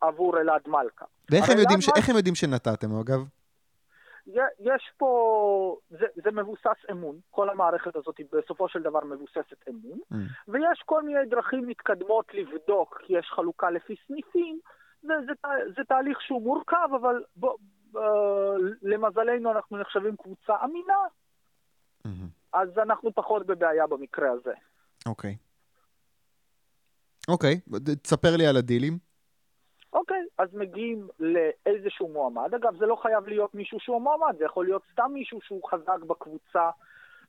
עבור 0.01 0.41
אלעד 0.41 0.63
מלכה. 0.67 1.05
ואיך 1.31 1.51
הם, 1.51 1.59
יודעים 1.59 1.81
ש... 1.81 1.89
הם 2.09 2.17
יודעים 2.17 2.35
שנתתם, 2.35 2.89
אגב? 3.01 3.21
יש 4.59 4.91
פה, 4.97 5.79
זה, 5.91 6.07
זה 6.25 6.31
מבוסס 6.31 6.91
אמון, 6.91 7.21
כל 7.31 7.51
המערכת 7.51 7.97
הזאת 7.97 8.19
היא 8.19 8.27
בסופו 8.33 8.69
של 8.69 8.83
דבר 8.83 9.05
מבוססת 9.05 9.69
אמון, 9.69 9.99
mm. 10.13 10.17
ויש 10.49 10.83
כל 10.85 11.03
מיני 11.03 11.27
דרכים 11.31 11.67
מתקדמות 11.67 12.27
לבדוק, 12.35 13.03
כי 13.07 13.19
יש 13.19 13.27
חלוקה 13.35 13.71
לפי 13.71 13.95
סניפים, 14.07 14.61
זה, 15.03 15.15
זה, 15.27 15.33
זה 15.77 15.85
תהליך 15.89 16.21
שהוא 16.21 16.43
מורכב, 16.43 16.89
אבל 17.01 17.25
בוא, 17.37 17.57
uh, 17.95 17.99
למזלנו 18.83 19.53
אנחנו 19.53 19.77
נחשבים 19.77 20.17
קבוצה 20.17 20.55
אמינה, 20.65 20.99
mm-hmm. 22.07 22.29
אז 22.53 22.79
אנחנו 22.79 23.15
פחות 23.15 23.47
בבעיה 23.47 23.87
במקרה 23.87 24.31
הזה. 24.31 24.53
אוקיי. 25.07 25.37
Okay. 25.41 25.47
אוקיי, 27.29 27.61
okay. 27.71 27.97
תספר 28.03 28.37
לי 28.37 28.47
על 28.47 28.57
הדילים. 28.57 29.06
אוקיי, 29.97 30.23
אז 30.39 30.55
מגיעים 30.55 31.09
לאיזשהו 31.21 32.09
מועמד. 32.09 32.55
אגב, 32.55 32.77
זה 32.79 32.87
לא 32.87 32.97
חייב 32.97 33.29
להיות 33.29 33.55
מישהו 33.55 33.81
שהוא 33.81 34.03
מועמד, 34.03 34.35
זה 34.39 34.45
יכול 34.45 34.65
להיות 34.65 34.83
סתם 34.93 35.11
מישהו 35.13 35.41
שהוא 35.43 35.69
חזק 35.71 35.99
בקבוצה 36.07 36.71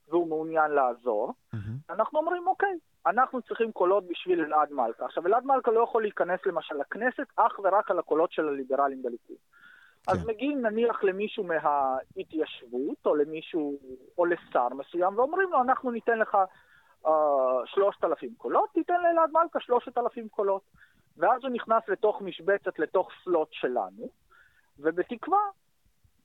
והוא 0.10 0.28
מעוניין 0.28 0.72
לעזור. 0.72 1.34
Mm-hmm. 1.54 1.94
אנחנו 1.94 2.20
אומרים, 2.20 2.48
אוקיי, 2.48 2.74
אנחנו 3.06 3.42
צריכים 3.42 3.72
קולות 3.72 4.08
בשביל 4.08 4.42
אלעד 4.42 4.72
מלכה. 4.72 5.06
עכשיו, 5.06 5.28
אלעד 5.28 5.46
מלכה 5.46 5.72
לא 5.72 5.84
יכול 5.84 6.02
להיכנס 6.02 6.40
למשל 6.46 6.76
לכנסת 6.76 7.28
אך 7.36 7.60
ורק 7.64 7.92
על 7.92 8.00
הקולות 8.00 8.32
של 8.32 8.48
הליברלים 8.48 9.04
בליכוד. 9.04 9.38
כן. 10.06 10.12
אז 10.12 10.26
מגיעים 10.26 10.62
נניח 10.62 11.04
למישהו 11.04 11.44
מההתיישבות, 11.44 13.06
או 13.06 13.16
למישהו, 13.16 13.78
או 14.18 14.26
לשר 14.26 14.68
מסוים, 14.70 15.18
ואומרים 15.18 15.52
לו, 15.52 15.62
אנחנו 15.62 15.92
ניתן 15.92 16.20
לך 16.20 16.38
uh, 17.06 17.10
שלושת 17.66 18.04
אלפים 18.04 18.34
קולות, 18.38 18.70
תיתן 18.74 19.02
לאלעד 19.04 19.30
מלכה 19.34 19.60
שלושת 19.60 19.98
אלפים 19.98 20.28
קולות. 20.30 20.62
ואז 21.18 21.42
הוא 21.44 21.52
נכנס 21.52 21.84
לתוך 21.88 22.22
משבצת, 22.22 22.80
לתוך 22.80 23.10
סלוט 23.24 23.50
שלנו, 23.52 24.10
ובתקווה, 24.80 25.40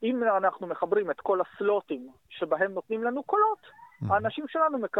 אם 0.02 0.22
אנחנו 0.37 0.66
מחברים 0.66 1.11
את 1.11 1.20
כל 1.20 1.38
הסלוטים 1.40 2.08
שבהם 2.28 2.72
נותנים 2.72 3.04
לנו 3.04 3.22
קולות, 3.22 3.58
mm-hmm. 3.62 4.12
האנשים 4.12 4.44
שלנו 4.49 4.78
מק... 4.78 4.96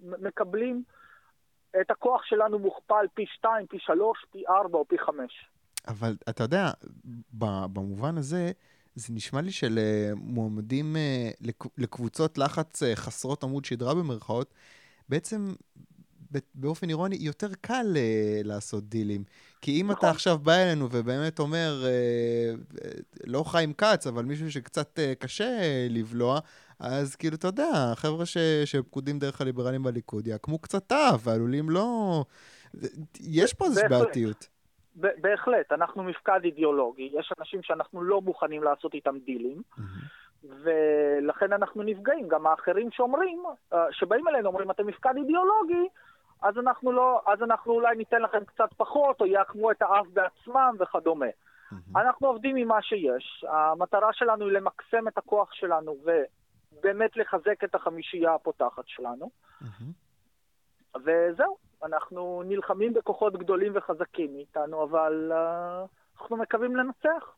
מקבלים 0.00 0.82
את 1.80 1.90
הכוח 1.90 2.24
שלנו 2.24 2.58
מוכפל 2.58 3.06
פי 3.14 3.24
שתיים, 3.26 3.66
פי 3.66 3.78
שלוש, 3.80 4.24
פי 4.30 4.42
ארבע 4.48 4.78
או 4.78 4.88
פי 4.88 4.98
חמש. 4.98 5.48
אבל 5.88 6.16
אתה 6.28 6.44
יודע, 6.44 6.70
במובן 7.72 8.18
הזה, 8.18 8.50
זה 8.94 9.14
נשמע 9.14 9.40
לי 9.40 9.50
שלמועמדים, 9.50 10.96
אה, 10.96 11.30
לקבוצות 11.78 12.38
לחץ 12.38 12.82
אה, 12.82 12.96
חסרות 12.96 13.44
עמוד 13.44 13.64
שדרה 13.64 13.94
במרכאות, 13.94 14.54
בעצם 15.08 15.52
באופן 16.54 16.88
אירוני, 16.88 17.16
יותר 17.20 17.48
קל 17.60 17.86
uh, 17.94 18.46
לעשות 18.46 18.84
דילים. 18.84 19.24
כי 19.60 19.80
אם 19.80 19.86
נכון. 19.86 19.96
אתה 19.98 20.10
עכשיו 20.10 20.38
בא 20.38 20.52
אלינו 20.52 20.88
ובאמת 20.92 21.38
אומר, 21.38 21.84
uh, 21.84 22.80
לא 23.26 23.42
חיים 23.42 23.72
כץ, 23.72 24.06
אבל 24.06 24.24
מישהו 24.24 24.52
שקצת 24.52 24.98
uh, 24.98 25.14
קשה 25.18 25.58
uh, 25.58 25.92
לבלוע, 25.92 26.38
אז 26.80 27.16
כאילו, 27.16 27.36
אתה 27.36 27.48
יודע, 27.48 27.70
החבר'ה 27.74 28.26
ש, 28.26 28.38
שפקודים 28.64 29.18
דרך 29.18 29.40
הליברלים 29.40 29.82
בליכוד 29.82 30.26
יעקמו 30.26 30.58
קצת 30.58 30.88
תו, 30.88 31.20
ועלולים 31.20 31.70
לא... 31.70 32.24
יש 33.20 33.54
פה 33.54 33.64
איזושהי 33.64 33.88
בעייתיות. 33.88 34.48
בהחלט, 34.96 35.72
אנחנו 35.72 36.02
מפקד 36.02 36.40
אידיאולוגי, 36.44 37.10
יש 37.12 37.32
אנשים 37.40 37.62
שאנחנו 37.62 38.02
לא 38.02 38.20
מוכנים 38.20 38.62
לעשות 38.62 38.94
איתם 38.94 39.16
דילים. 39.26 39.62
ולכן 40.64 41.52
אנחנו 41.52 41.82
נפגעים. 41.82 42.28
גם 42.28 42.46
האחרים 42.46 42.90
שאומרים, 42.90 43.42
שבאים 43.90 44.28
אלינו, 44.28 44.48
אומרים, 44.48 44.70
אתם 44.70 44.86
מפקד 44.86 45.14
אידיאולוגי, 45.16 45.88
אז 46.42 46.58
אנחנו, 46.58 46.92
לא, 46.92 47.22
אז 47.26 47.42
אנחנו 47.42 47.72
אולי 47.72 47.96
ניתן 47.96 48.22
לכם 48.22 48.44
קצת 48.44 48.68
פחות, 48.76 49.20
או 49.20 49.26
יעקמו 49.26 49.70
את 49.70 49.82
האף 49.82 50.06
בעצמם 50.12 50.76
וכדומה. 50.78 51.26
Mm-hmm. 51.26 52.00
אנחנו 52.00 52.26
עובדים 52.26 52.56
עם 52.56 52.68
מה 52.68 52.82
שיש. 52.82 53.44
המטרה 53.48 54.12
שלנו 54.12 54.44
היא 54.44 54.52
למקסם 54.52 55.08
את 55.08 55.18
הכוח 55.18 55.52
שלנו 55.52 55.96
ובאמת 56.02 57.16
לחזק 57.16 57.64
את 57.64 57.74
החמישייה 57.74 58.34
הפותחת 58.34 58.84
שלנו. 58.86 59.30
Mm-hmm. 59.62 60.96
וזהו, 61.04 61.56
אנחנו 61.84 62.42
נלחמים 62.46 62.94
בכוחות 62.94 63.36
גדולים 63.36 63.72
וחזקים 63.74 64.34
מאיתנו, 64.34 64.84
אבל 64.84 65.32
uh, 65.32 66.20
אנחנו 66.20 66.36
מקווים 66.36 66.76
לנצח. 66.76 67.35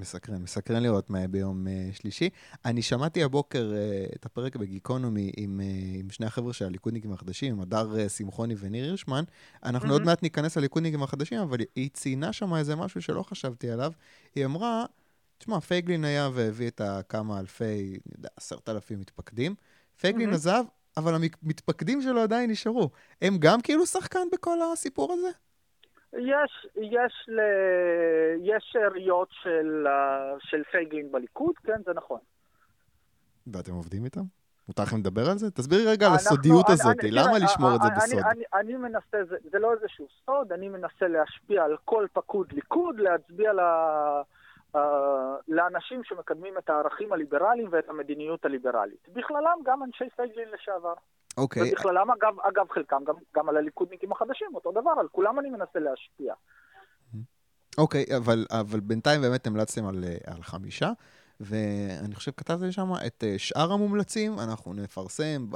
מסקרן, 0.00 0.42
מסקרן 0.42 0.82
לראות 0.82 1.10
מה 1.10 1.18
יהיה 1.18 1.28
ביום 1.28 1.66
uh, 1.66 1.96
שלישי. 1.96 2.28
אני 2.64 2.82
שמעתי 2.82 3.22
הבוקר 3.22 3.72
uh, 3.72 4.14
את 4.16 4.26
הפרק 4.26 4.56
בגיקונומי 4.56 5.32
עם, 5.36 5.60
uh, 5.60 6.00
עם 6.00 6.10
שני 6.10 6.26
החבר'ה 6.26 6.52
של 6.52 6.64
הליכודניקים 6.64 7.12
החדשים, 7.12 7.54
עם 7.54 7.60
הדר 7.60 7.94
uh, 7.94 8.08
שמחוני 8.08 8.54
וניר 8.58 8.84
הירשמן. 8.84 9.24
אנחנו 9.64 9.88
mm-hmm. 9.88 9.92
עוד 9.92 10.02
מעט 10.02 10.22
ניכנס 10.22 10.56
לליכודניקים 10.56 11.02
החדשים, 11.02 11.38
אבל 11.38 11.58
היא 11.74 11.90
ציינה 11.92 12.32
שם 12.32 12.54
איזה 12.54 12.76
משהו 12.76 13.02
שלא 13.02 13.22
חשבתי 13.22 13.70
עליו. 13.70 13.92
היא 14.34 14.44
אמרה, 14.44 14.84
תשמע, 15.38 15.60
פייגלין 15.60 16.04
היה 16.04 16.30
והביא 16.34 16.68
את 16.68 16.80
הכמה 16.80 17.40
אלפי, 17.40 17.64
אני 17.64 17.98
יודע, 18.16 18.28
עשרת 18.36 18.68
אלפים 18.68 19.00
מתפקדים. 19.00 19.54
פייגלין 20.00 20.30
mm-hmm. 20.30 20.34
עזב, 20.34 20.64
אבל 20.96 21.14
המתפקדים 21.14 22.02
שלו 22.02 22.20
עדיין 22.20 22.50
נשארו. 22.50 22.90
הם 23.22 23.38
גם 23.38 23.60
כאילו 23.60 23.86
שחקן 23.86 24.28
בכל 24.32 24.58
הסיפור 24.72 25.12
הזה? 25.12 25.28
יש, 26.12 26.66
יש, 26.76 27.26
ל... 27.28 27.40
יש 28.42 28.70
שאריות 28.72 29.28
של, 29.30 29.86
של 30.38 30.62
פייגלין 30.70 31.12
בליכוד, 31.12 31.54
כן, 31.64 31.82
זה 31.84 31.92
נכון. 31.94 32.18
ואתם 33.46 33.72
עובדים 33.72 34.04
איתם? 34.04 34.20
מותר 34.68 34.82
לכם 34.82 34.96
לדבר 34.96 35.30
על 35.30 35.38
זה? 35.38 35.50
תסבירי 35.50 35.86
רגע 35.86 36.06
על 36.06 36.14
הסודיות 36.14 36.66
הזאת, 36.68 36.96
למה 37.02 37.38
לשמור 37.38 37.70
את 37.76 37.82
זה 37.82 37.88
בסוד? 37.96 38.24
אני 38.54 38.76
מנסה, 38.76 39.18
זה 39.50 39.58
לא 39.58 39.72
איזשהו 39.72 40.06
סוד, 40.26 40.52
אני 40.52 40.68
מנסה 40.68 41.08
להשפיע 41.08 41.64
על 41.64 41.76
כל 41.84 42.06
פקוד 42.12 42.52
ליכוד, 42.52 43.00
להצביע 43.00 43.52
לאנשים 45.48 46.04
שמקדמים 46.04 46.58
את 46.58 46.70
הערכים 46.70 47.12
הליברליים 47.12 47.68
ואת 47.70 47.88
המדיניות 47.88 48.44
הליברלית. 48.44 49.08
בכללם 49.08 49.58
גם 49.64 49.82
אנשי 49.82 50.10
פייגלין 50.16 50.48
לשעבר. 50.54 50.94
אוקיי. 51.36 51.62
Okay. 51.62 51.66
ובכללם, 51.72 52.10
אגב, 52.10 52.40
אגב 52.40 52.66
חלקם 52.70 53.04
גם, 53.06 53.14
גם 53.36 53.48
על 53.48 53.56
הליכודניקים 53.56 54.12
החדשים, 54.12 54.48
אותו 54.54 54.72
דבר, 54.72 54.90
על 55.00 55.08
כולם 55.08 55.38
אני 55.38 55.50
מנסה 55.50 55.78
להשפיע. 55.78 56.34
אוקיי, 57.78 58.04
okay, 58.08 58.16
אבל, 58.16 58.46
אבל 58.50 58.80
בינתיים 58.80 59.20
באמת 59.20 59.46
המלצתם 59.46 59.86
על, 59.86 60.04
על 60.26 60.42
חמישה. 60.42 60.90
ואני 61.40 62.14
חושב 62.14 62.30
כתבתי 62.36 62.72
שם 62.72 62.92
את 63.06 63.24
אה, 63.24 63.34
שאר 63.38 63.72
המומלצים, 63.72 64.32
אנחנו 64.38 64.74
נפרסם 64.74 65.46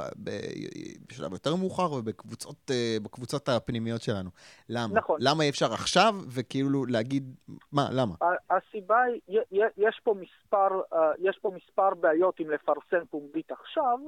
בשלב 1.08 1.32
יותר 1.32 1.56
מאוחר 1.56 1.92
ובקבוצות 1.92 3.48
הפנימיות 3.48 4.02
שלנו. 4.02 4.30
למה? 4.68 4.94
נכון. 4.94 5.18
למה 5.20 5.44
אי 5.44 5.50
אפשר 5.50 5.72
עכשיו, 5.72 6.14
וכאילו 6.28 6.86
להגיד, 6.86 7.34
מה, 7.72 7.88
למה? 7.92 8.14
הסיבה 8.50 9.02
היא, 9.26 9.40
יש 9.76 10.00
פה 10.04 10.14
מספר, 10.14 10.80
אה, 10.92 11.12
יש 11.18 11.38
פה 11.42 11.50
מספר 11.56 11.94
בעיות 11.94 12.40
אם 12.40 12.50
לפרסם 12.50 13.04
פומבית 13.10 13.52
עכשיו, 13.52 13.98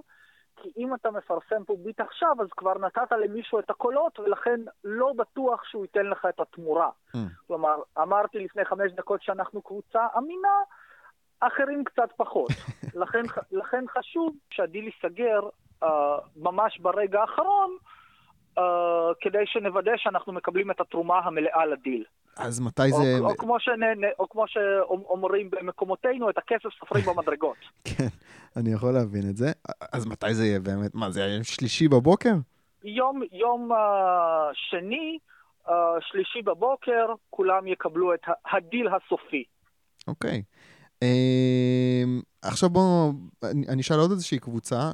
כי 0.57 0.69
אם 0.77 0.95
אתה 0.95 1.11
מפרסם 1.11 1.65
פומבית 1.67 2.01
עכשיו, 2.01 2.37
אז 2.41 2.49
כבר 2.57 2.79
נתת 2.79 3.13
למישהו 3.13 3.59
את 3.59 3.71
הקולות, 3.71 4.19
ולכן 4.19 4.61
לא 4.85 5.13
בטוח 5.17 5.65
שהוא 5.65 5.85
ייתן 5.85 6.07
לך 6.07 6.27
את 6.29 6.41
התמורה. 6.41 6.91
Mm. 7.15 7.19
כלומר, 7.47 7.77
אמרתי 7.99 8.39
לפני 8.39 8.65
חמש 8.65 8.93
דקות 8.93 9.23
שאנחנו 9.23 9.63
קבוצה 9.63 10.07
אמינה, 10.19 10.59
אחרים 11.41 11.85
קצת 11.85 12.09
פחות. 12.17 12.51
לכן, 13.03 13.23
לכן 13.53 13.85
חשוב 13.99 14.37
שהדיל 14.51 14.85
ייסגר 14.85 15.41
uh, 15.85 15.87
ממש 16.37 16.79
ברגע 16.81 17.21
האחרון, 17.21 17.77
uh, 18.59 18.63
כדי 19.21 19.47
שנוודא 19.47 19.93
שאנחנו 19.97 20.33
מקבלים 20.33 20.71
את 20.71 20.81
התרומה 20.81 21.19
המלאה 21.19 21.67
לדיל. 21.67 22.05
אז 22.37 22.61
מתי 22.61 22.91
זה... 22.91 23.19
או, 23.21 23.37
כמו, 23.37 23.61
שנ... 23.61 23.81
או 24.19 24.29
כמו 24.29 24.45
שאומרים 24.49 25.51
במקומותינו, 25.51 26.31
את 26.31 26.39
הכסף 26.39 26.69
סופרים 26.79 27.05
במדרגות. 27.15 27.57
כן, 27.85 28.09
אני 28.57 28.73
יכול 28.73 28.93
להבין 28.93 29.31
את 29.31 29.37
זה. 29.37 29.53
אז 29.93 30.07
מתי 30.07 30.35
זה 30.35 30.47
יהיה 30.47 30.61
באמת? 30.61 30.95
מה, 30.95 31.11
זה 31.11 31.21
יהיה 31.21 31.45
שלישי 31.45 31.89
בבוקר? 31.89 32.35
יום, 32.85 33.23
יום 33.33 33.73
uh, 33.73 33.77
שני, 34.55 35.19
uh, 35.67 35.71
שלישי 36.01 36.43
בבוקר, 36.43 37.07
כולם 37.31 37.67
יקבלו 37.67 38.15
את 38.15 38.21
הדיל 38.53 38.89
הסופי. 38.89 39.45
אוקיי. 40.09 40.43
Okay. 40.43 40.77
אמ, 41.03 42.21
עכשיו 42.43 42.71
בואו, 42.71 43.13
אני 43.69 43.81
אשאל 43.81 43.99
עוד 43.99 44.11
איזושהי 44.11 44.39
קבוצה 44.39 44.93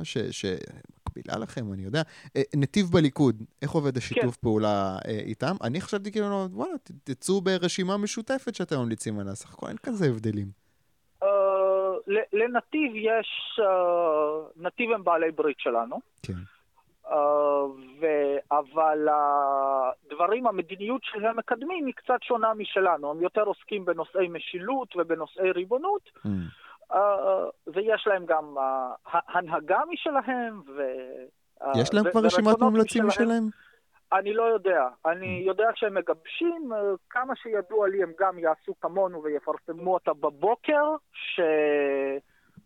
שמקבילה 1.12 1.38
לכם, 1.38 1.72
אני 1.72 1.82
יודע. 1.82 2.02
אה, 2.36 2.42
נתיב 2.56 2.86
בליכוד, 2.92 3.36
איך 3.62 3.70
עובד 3.70 3.96
השיתוף 3.96 4.34
כן. 4.36 4.40
פעולה 4.42 4.98
אה, 5.08 5.10
איתם? 5.10 5.54
אני 5.64 5.80
חשבתי 5.80 6.12
כאילו, 6.12 6.46
וואלה, 6.50 6.74
תצאו 7.04 7.40
ברשימה 7.40 7.96
משותפת 7.96 8.54
שאתם 8.54 8.76
ממליצים 8.76 9.18
עליה, 9.18 9.34
סך 9.34 9.54
הכל 9.54 9.66
אין 9.66 9.76
כזה 9.76 10.06
הבדלים. 10.06 10.46
אה, 11.22 11.28
לנתיב 12.32 12.92
יש, 12.96 13.60
נתיב 14.56 14.90
הם 14.90 15.04
בעלי 15.04 15.30
ברית 15.30 15.60
שלנו. 15.60 16.00
כן. 16.22 16.32
ו... 18.00 18.06
אבל 18.52 19.08
הדברים, 19.08 20.46
המדיניות 20.46 21.00
שהם 21.04 21.36
מקדמים 21.36 21.86
היא 21.86 21.94
קצת 21.94 22.22
שונה 22.22 22.54
משלנו. 22.54 23.10
הם 23.10 23.20
יותר 23.20 23.42
עוסקים 23.42 23.84
בנושאי 23.84 24.28
משילות 24.28 24.96
ובנושאי 24.96 25.50
ריבונות, 25.50 26.10
mm. 26.26 26.28
ויש 27.66 28.06
להם 28.06 28.26
גם 28.26 28.56
הנהגה 29.12 29.80
משלהם. 29.92 30.60
ו... 30.76 30.82
יש 31.76 31.94
להם 31.94 32.10
כבר 32.10 32.20
רשימת 32.20 32.58
מומלצים 32.58 33.06
משלהם? 33.06 33.42
אני 34.12 34.34
לא 34.34 34.42
יודע. 34.42 34.88
אני 35.06 35.42
mm. 35.42 35.46
יודע 35.46 35.68
שהם 35.74 35.94
מגבשים, 35.94 36.72
כמה 37.10 37.36
שידוע 37.36 37.88
לי 37.88 38.02
הם 38.02 38.12
גם 38.20 38.38
יעשו 38.38 38.74
כמונו 38.80 39.22
ויפרסמו 39.22 39.94
אותה 39.94 40.12
בבוקר, 40.12 40.96
ש... 41.12 41.40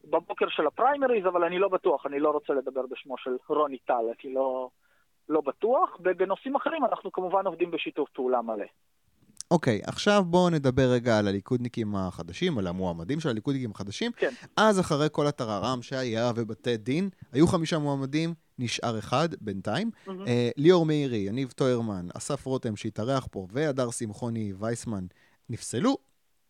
בבוקר 0.04 0.48
של 0.48 0.66
הפריימריז, 0.66 1.26
אבל 1.26 1.44
אני 1.44 1.58
לא 1.58 1.68
בטוח, 1.68 2.06
אני 2.06 2.18
לא 2.20 2.30
רוצה 2.30 2.52
לדבר 2.52 2.86
בשמו 2.90 3.18
של 3.18 3.36
רוני 3.48 3.78
טל, 3.78 4.04
כי 4.18 4.34
לא, 4.34 4.68
לא 5.28 5.40
בטוח. 5.40 5.96
ובנושאים 6.00 6.56
אחרים 6.56 6.84
אנחנו 6.84 7.12
כמובן 7.12 7.46
עובדים 7.46 7.70
בשיתוף 7.70 8.10
פעולה 8.10 8.42
מלא. 8.42 8.66
אוקיי, 9.50 9.80
okay, 9.82 9.88
עכשיו 9.88 10.24
בואו 10.26 10.50
נדבר 10.50 10.90
רגע 10.90 11.18
על 11.18 11.28
הליכודניקים 11.28 11.96
החדשים, 11.96 12.58
על 12.58 12.66
המועמדים 12.66 13.20
של 13.20 13.28
הליכודניקים 13.28 13.70
החדשים. 13.70 14.12
כן. 14.16 14.34
אז 14.56 14.80
אחרי 14.80 15.08
כל 15.12 15.26
הטררם 15.26 15.82
שהיה 15.82 16.32
ובתי 16.36 16.76
דין, 16.76 17.08
היו 17.32 17.46
חמישה 17.46 17.78
מועמדים, 17.78 18.34
נשאר 18.58 18.98
אחד 18.98 19.28
בינתיים. 19.40 19.90
Mm-hmm. 19.90 20.10
Uh, 20.10 20.52
ליאור 20.56 20.86
מאירי, 20.86 21.16
יניב 21.16 21.50
טוירמן, 21.50 22.08
אסף 22.14 22.46
רותם 22.46 22.76
שהתארח 22.76 23.28
פה, 23.30 23.46
והדר 23.52 23.90
שמחוני 23.90 24.52
וייסמן 24.58 25.06
נפסלו. 25.50 25.98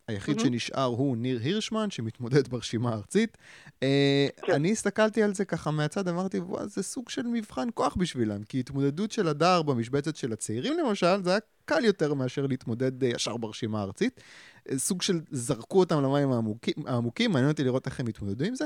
היחיד 0.09 0.39
mm-hmm. 0.39 0.43
שנשאר 0.43 0.85
הוא 0.85 1.17
ניר 1.17 1.41
הירשמן, 1.43 1.91
שמתמודד 1.91 2.49
ברשימה 2.49 2.91
הארצית. 2.91 3.39
אה, 3.83 4.27
כן. 4.47 4.53
אני 4.53 4.73
הסתכלתי 4.73 5.23
על 5.23 5.35
זה 5.35 5.45
ככה 5.45 5.71
מהצד, 5.71 6.09
אמרתי, 6.09 6.39
וואו, 6.39 6.69
זה 6.69 6.83
סוג 6.83 7.09
של 7.09 7.23
מבחן 7.23 7.69
כוח 7.75 7.95
בשבילם, 7.97 8.43
כי 8.43 8.61
התמודדות 8.61 9.13
של 9.13 9.29
הדר 9.29 9.63
במשבצת 9.63 10.17
של 10.17 10.33
הצעירים 10.33 10.79
למשל, 10.79 11.23
זה 11.23 11.31
היה 11.31 11.39
קל 11.65 11.85
יותר 11.85 12.15
מאשר 12.15 12.47
להתמודד 12.47 13.05
אה, 13.05 13.09
ישר 13.09 13.37
ברשימה 13.37 13.81
הארצית. 13.81 14.21
אה, 14.71 14.79
סוג 14.79 15.03
של 15.03 15.21
זרקו 15.31 15.79
אותם 15.79 16.03
למים 16.03 16.33
העמוקים, 16.33 16.75
העמוקים, 16.87 17.31
מעניין 17.31 17.51
אותי 17.51 17.65
לראות 17.65 17.87
איך 17.87 18.01
הם 18.01 18.07
התמודדו 18.07 18.45
עם 18.45 18.55
זה. 18.55 18.65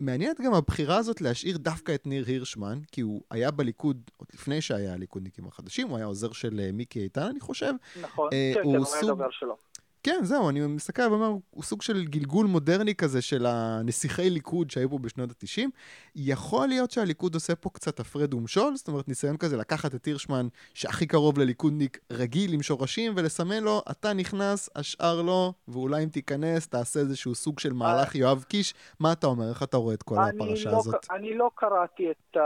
מעניינת 0.00 0.40
גם 0.40 0.54
הבחירה 0.54 0.96
הזאת 0.96 1.20
להשאיר 1.20 1.58
דווקא 1.58 1.94
את 1.94 2.06
ניר 2.06 2.24
הירשמן, 2.26 2.78
כי 2.92 3.00
הוא 3.00 3.22
היה 3.30 3.50
בליכוד 3.50 4.02
עוד 4.16 4.28
לפני 4.34 4.60
שהיה 4.60 4.92
הליכודניקים 4.92 5.46
החדשים, 5.46 5.88
הוא 5.88 5.96
היה 5.96 6.06
עוזר 6.06 6.32
של 6.32 6.70
מיקי 6.72 7.00
איתן, 7.00 7.22
אני 7.22 7.40
חושב. 7.40 7.72
נכון, 8.02 8.30
כן, 8.30 8.52
כן, 8.54 8.60
הוא 8.64 8.86
היה 8.94 9.02
דובר 9.02 9.30
שלו. 9.30 9.56
כן, 10.04 10.18
זהו, 10.22 10.48
אני 10.48 10.60
מסתכל 10.66 11.02
ואומר, 11.02 11.32
הוא 11.50 11.62
סוג 11.62 11.82
של 11.82 12.04
גלגול 12.04 12.46
מודרני 12.46 12.94
כזה 12.94 13.22
של 13.22 13.46
הנסיכי 13.46 14.30
ליכוד 14.30 14.70
שהיו 14.70 14.90
פה 14.90 14.98
בשנות 14.98 15.30
ה-90. 15.30 15.68
יכול 16.16 16.68
להיות 16.68 16.90
שהליכוד 16.90 17.34
עושה 17.34 17.54
פה 17.54 17.70
קצת 17.70 18.00
הפרד 18.00 18.34
ומשול, 18.34 18.76
זאת 18.76 18.88
אומרת, 18.88 19.08
ניסיון 19.08 19.36
כזה 19.36 19.56
לקחת 19.56 19.94
את 19.94 20.04
הירשמן, 20.04 20.46
שהכי 20.74 21.06
קרוב 21.06 21.38
לליכודניק 21.38 21.98
רגיל 22.12 22.52
עם 22.52 22.62
שורשים, 22.62 23.12
ולסמן 23.16 23.62
לו, 23.62 23.82
אתה 23.90 24.12
נכנס, 24.12 24.70
השאר 24.76 25.22
לא, 25.22 25.52
ואולי 25.68 26.04
אם 26.04 26.08
תיכנס, 26.08 26.68
תעשה 26.68 27.00
איזשהו 27.00 27.34
סוג 27.34 27.58
של 27.58 27.72
מהלך 27.72 28.14
יואב 28.14 28.44
קיש. 28.48 28.74
מה 29.00 29.12
אתה 29.12 29.26
אומר? 29.26 29.48
איך 29.48 29.62
אתה 29.62 29.76
רואה 29.76 29.94
את 29.94 30.02
כל 30.02 30.16
הפרשה 30.18 30.70
לא, 30.70 30.76
הזאת? 30.76 31.06
אני 31.10 31.34
לא 31.34 31.50
קראתי 31.54 32.10
את, 32.10 32.36
uh, 32.36 32.40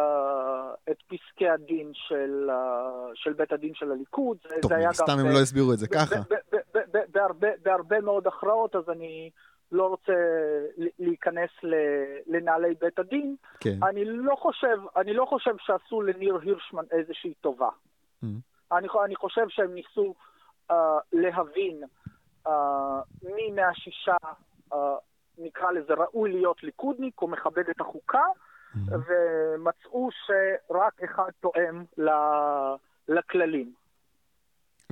את 0.90 0.96
פסקי 1.06 1.48
הדין 1.48 1.90
של, 1.94 2.50
uh, 2.50 2.52
של 3.14 3.32
בית 3.32 3.52
הדין 3.52 3.72
של 3.74 3.92
הליכוד. 3.92 4.36
טוב, 4.62 4.72
סתם 4.92 5.18
הם 5.18 5.26
לא 5.26 5.38
הסבירו 5.38 5.72
את 5.72 5.78
זה 5.78 5.88
ככה. 5.88 6.16
בהרבה, 7.08 7.47
בהרבה 7.62 8.00
מאוד 8.00 8.26
הכרעות, 8.26 8.76
אז 8.76 8.90
אני 8.90 9.30
לא 9.72 9.86
רוצה 9.86 10.12
להיכנס 10.98 11.50
לנעלי 12.26 12.74
בית 12.80 12.98
הדין. 12.98 13.36
כן. 13.60 13.82
אני 13.82 14.04
לא 14.04 14.34
חושב, 14.36 14.78
אני 14.96 15.12
לא 15.12 15.24
חושב 15.24 15.54
שעשו 15.58 16.02
לניר 16.02 16.38
הירשמן 16.42 16.84
איזושהי 16.90 17.34
טובה. 17.34 17.68
Mm-hmm. 17.68 18.26
אני, 18.72 18.88
אני 19.04 19.16
חושב 19.16 19.48
שהם 19.48 19.74
ניסו 19.74 20.14
uh, 20.70 20.74
להבין 21.12 21.82
uh, 22.46 22.50
מי 23.22 23.50
מהשישה, 23.50 24.16
uh, 24.72 24.76
נקרא 25.38 25.70
לזה, 25.70 25.94
ראוי 25.94 26.32
להיות 26.32 26.62
ליכודניק 26.62 27.22
או 27.22 27.28
מכבד 27.28 27.68
את 27.70 27.80
החוקה, 27.80 28.24
mm-hmm. 28.24 28.78
ומצאו 28.92 30.08
שרק 30.26 31.02
אחד 31.02 31.30
תואם 31.40 31.84
לכללים. 33.08 33.72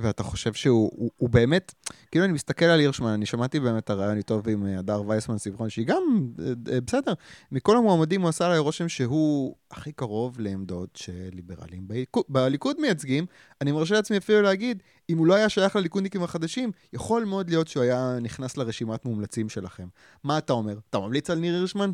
ואתה 0.01 0.23
חושב 0.23 0.53
שהוא 0.53 0.91
הוא, 0.95 1.11
הוא 1.17 1.29
באמת, 1.29 1.73
כאילו 2.11 2.25
אני 2.25 2.33
מסתכל 2.33 2.65
על 2.65 2.79
הירשמן, 2.79 3.09
אני 3.09 3.25
שמעתי 3.25 3.59
באמת 3.59 3.83
את 3.83 3.89
הרעיון 3.89 4.17
איתו 4.17 4.41
ועם 4.43 4.65
אה, 4.65 4.79
הדר 4.79 5.01
וייסמן 5.07 5.37
סבכון, 5.37 5.69
שהיא 5.69 5.85
גם, 5.85 6.31
אה, 6.39 6.73
אה, 6.73 6.81
בסדר, 6.81 7.13
מכל 7.51 7.77
המועמדים 7.77 8.21
הוא 8.21 8.29
עשה 8.29 8.45
עליי 8.45 8.59
רושם 8.59 8.89
שהוא 8.89 9.55
הכי 9.71 9.91
קרוב 9.91 10.39
לעמדות 10.39 10.95
שליברלים 10.95 11.87
בליכוד 12.29 12.81
מייצגים. 12.81 13.25
אני 13.61 13.71
מרשה 13.71 13.95
לעצמי 13.95 14.17
אפילו 14.17 14.41
להגיד, 14.41 14.83
אם 15.09 15.17
הוא 15.17 15.27
לא 15.27 15.33
היה 15.33 15.49
שייך 15.49 15.75
לליכודניקים 15.75 16.23
החדשים, 16.23 16.71
יכול 16.93 17.25
מאוד 17.25 17.49
להיות 17.49 17.67
שהוא 17.67 17.83
היה 17.83 18.17
נכנס 18.21 18.57
לרשימת 18.57 19.05
מומלצים 19.05 19.49
שלכם. 19.49 19.87
מה 20.23 20.37
אתה 20.37 20.53
אומר? 20.53 20.79
אתה 20.89 20.99
ממליץ 20.99 21.29
על 21.29 21.39
ניר 21.39 21.55
הירשמן? 21.55 21.91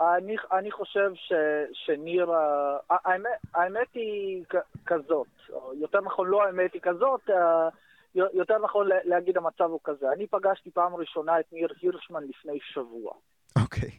אני, 0.00 0.36
אני 0.52 0.70
חושב 0.70 1.10
ש, 1.14 1.32
שניר, 1.72 2.30
האמת, 2.90 3.30
האמת 3.54 3.94
היא 3.94 4.44
כזאת, 4.86 5.26
יותר 5.74 6.00
נכון 6.00 6.28
לא 6.28 6.44
האמת 6.44 6.72
היא 6.74 6.80
כזאת, 6.82 7.30
יותר 8.14 8.58
נכון 8.58 8.88
להגיד 9.04 9.36
המצב 9.36 9.64
הוא 9.64 9.80
כזה. 9.84 10.12
אני 10.12 10.26
פגשתי 10.26 10.70
פעם 10.70 10.94
ראשונה 10.94 11.40
את 11.40 11.52
ניר 11.52 11.68
הירשמן 11.80 12.24
לפני 12.24 12.58
שבוע. 12.62 13.12
אוקיי. 13.62 13.88
Okay. 13.88 13.92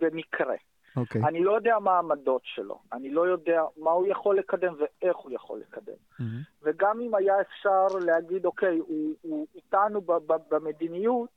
במקרה. 0.00 0.54
אוקיי. 0.96 1.22
Okay. 1.22 1.28
אני 1.28 1.44
לא 1.44 1.52
יודע 1.52 1.78
מה 1.78 1.92
העמדות 1.92 2.42
שלו, 2.44 2.78
אני 2.92 3.10
לא 3.10 3.26
יודע 3.28 3.62
מה 3.76 3.90
הוא 3.90 4.06
יכול 4.06 4.38
לקדם 4.38 4.74
ואיך 4.78 5.16
הוא 5.16 5.32
יכול 5.32 5.60
לקדם. 5.60 5.94
Mm-hmm. 6.20 6.22
וגם 6.62 7.00
אם 7.00 7.14
היה 7.14 7.40
אפשר 7.40 7.86
להגיד, 8.06 8.46
אוקיי, 8.46 8.78
הוא, 8.78 9.14
הוא 9.22 9.46
איתנו 9.54 10.00
במדיניות, 10.50 11.34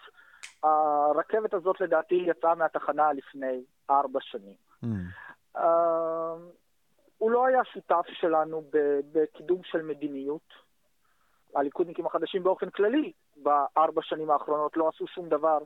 הרכבת 0.63 1.53
הזאת 1.53 1.81
לדעתי 1.81 2.15
יצאה 2.27 2.55
מהתחנה 2.55 3.13
לפני 3.13 3.61
ארבע 3.89 4.19
שנים. 4.21 4.55
Mm. 4.83 4.87
הוא 7.17 7.31
לא 7.31 7.45
היה 7.45 7.59
שותף 7.73 8.05
שלנו 8.13 8.63
בקידום 9.13 9.61
של 9.63 9.81
מדיניות. 9.81 10.65
הליכודניקים 11.55 12.05
החדשים 12.05 12.43
באופן 12.43 12.69
כללי, 12.69 13.11
בארבע 13.43 14.01
שנים 14.03 14.29
האחרונות 14.29 14.77
לא 14.77 14.89
עשו 14.95 15.07
שום 15.07 15.29
דבר 15.29 15.57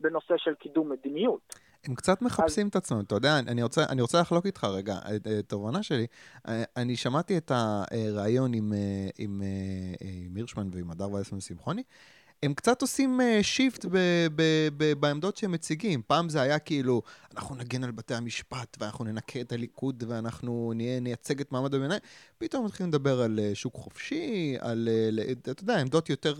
בנושא 0.00 0.34
של 0.36 0.54
קידום 0.54 0.92
מדיניות. 0.92 1.54
הם 1.84 1.94
קצת 1.94 2.22
מחפשים 2.22 2.66
אז... 2.66 2.70
את 2.70 2.76
עצמם, 2.76 3.00
אתה 3.00 3.14
יודע, 3.14 3.38
אני 3.38 3.62
רוצה, 3.62 3.84
אני 3.88 4.02
רוצה 4.02 4.20
לחלוק 4.20 4.46
איתך 4.46 4.64
רגע 4.64 4.94
את 5.16 5.26
התובנה 5.38 5.82
שלי. 5.82 6.06
אני 6.76 6.96
שמעתי 6.96 7.38
את 7.38 7.50
הריאיון 7.54 8.54
עם, 8.54 8.72
עם, 9.18 9.42
עם 10.00 10.36
הירשמן 10.36 10.68
ועם 10.72 10.90
הדר 10.90 11.12
וייסמן 11.12 11.40
שמחוני. 11.40 11.82
הם 12.44 12.54
קצת 12.54 12.82
עושים 12.82 13.20
שיפט 13.42 13.84
uh, 13.84 13.88
בעמדות 15.00 15.36
שהם 15.36 15.52
מציגים. 15.52 16.02
פעם 16.06 16.28
זה 16.28 16.40
היה 16.40 16.58
כאילו, 16.58 17.02
אנחנו 17.34 17.54
נגן 17.54 17.84
על 17.84 17.90
בתי 17.90 18.14
המשפט, 18.14 18.76
ואנחנו 18.80 19.04
ננקה 19.04 19.40
את 19.40 19.52
הליכוד, 19.52 20.04
ואנחנו 20.08 20.72
נהיה, 20.76 21.00
נייצג 21.00 21.40
את 21.40 21.52
מעמד 21.52 21.74
הביניים. 21.74 22.00
פתאום 22.38 22.66
מתחילים 22.66 22.88
לדבר 22.90 23.20
על 23.20 23.38
uh, 23.38 23.54
שוק 23.54 23.74
חופשי, 23.74 24.56
על, 24.60 24.88
uh, 25.18 25.50
אתה 25.50 25.62
יודע, 25.62 25.80
עמדות 25.80 26.10
יותר 26.10 26.34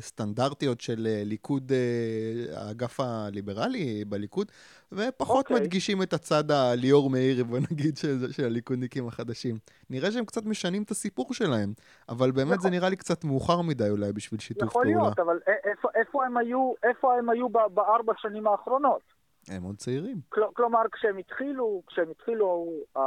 סטנדרטיות 0.00 0.80
של 0.80 1.08
ליכוד, 1.24 1.72
האגף 2.52 3.00
הליברלי 3.00 4.04
בליכוד, 4.04 4.52
ופחות 4.96 5.46
okay. 5.46 5.50
אוקיי. 5.50 5.66
מדגישים 5.66 6.02
את 6.02 6.12
הצד 6.12 6.50
הליאור 6.50 7.10
מאיר, 7.10 7.44
בוא 7.44 7.58
נגיד, 7.70 7.96
של, 7.96 8.32
של 8.32 8.44
הליכודניקים 8.44 9.08
החדשים. 9.08 9.58
נראה 9.90 10.10
שהם 10.10 10.24
קצת 10.24 10.44
משנים 10.44 10.82
את 10.82 10.90
הסיפור 10.90 11.34
שלהם, 11.34 11.72
אבל 12.08 12.30
באמת 12.30 12.46
נכון. 12.46 12.60
זה 12.60 12.70
נראה 12.70 12.88
לי 12.88 12.96
קצת 12.96 13.24
מאוחר 13.24 13.62
מדי 13.62 13.90
אולי 13.90 14.12
בשביל 14.12 14.40
שיתוף 14.40 14.68
יכול 14.68 14.84
פעולה. 14.84 14.98
יכול 14.98 15.02
להיות, 15.04 15.18
אבל 15.18 15.38
איפה, 15.64 15.88
איפה 15.94 16.26
הם 16.26 16.36
היו, 16.36 16.72
איפה 16.82 17.14
הם 17.14 17.28
היו 17.28 17.48
בארבע 17.48 18.12
שנים 18.18 18.46
האחרונות? 18.46 19.02
הם 19.48 19.62
עוד 19.62 19.76
צעירים. 19.76 20.20
כל, 20.28 20.40
כלומר, 20.52 20.82
כשהם 20.92 21.18
התחילו, 21.18 21.82
כשהם 21.86 22.10
התחילו 22.10 22.66
uh, 22.96 23.00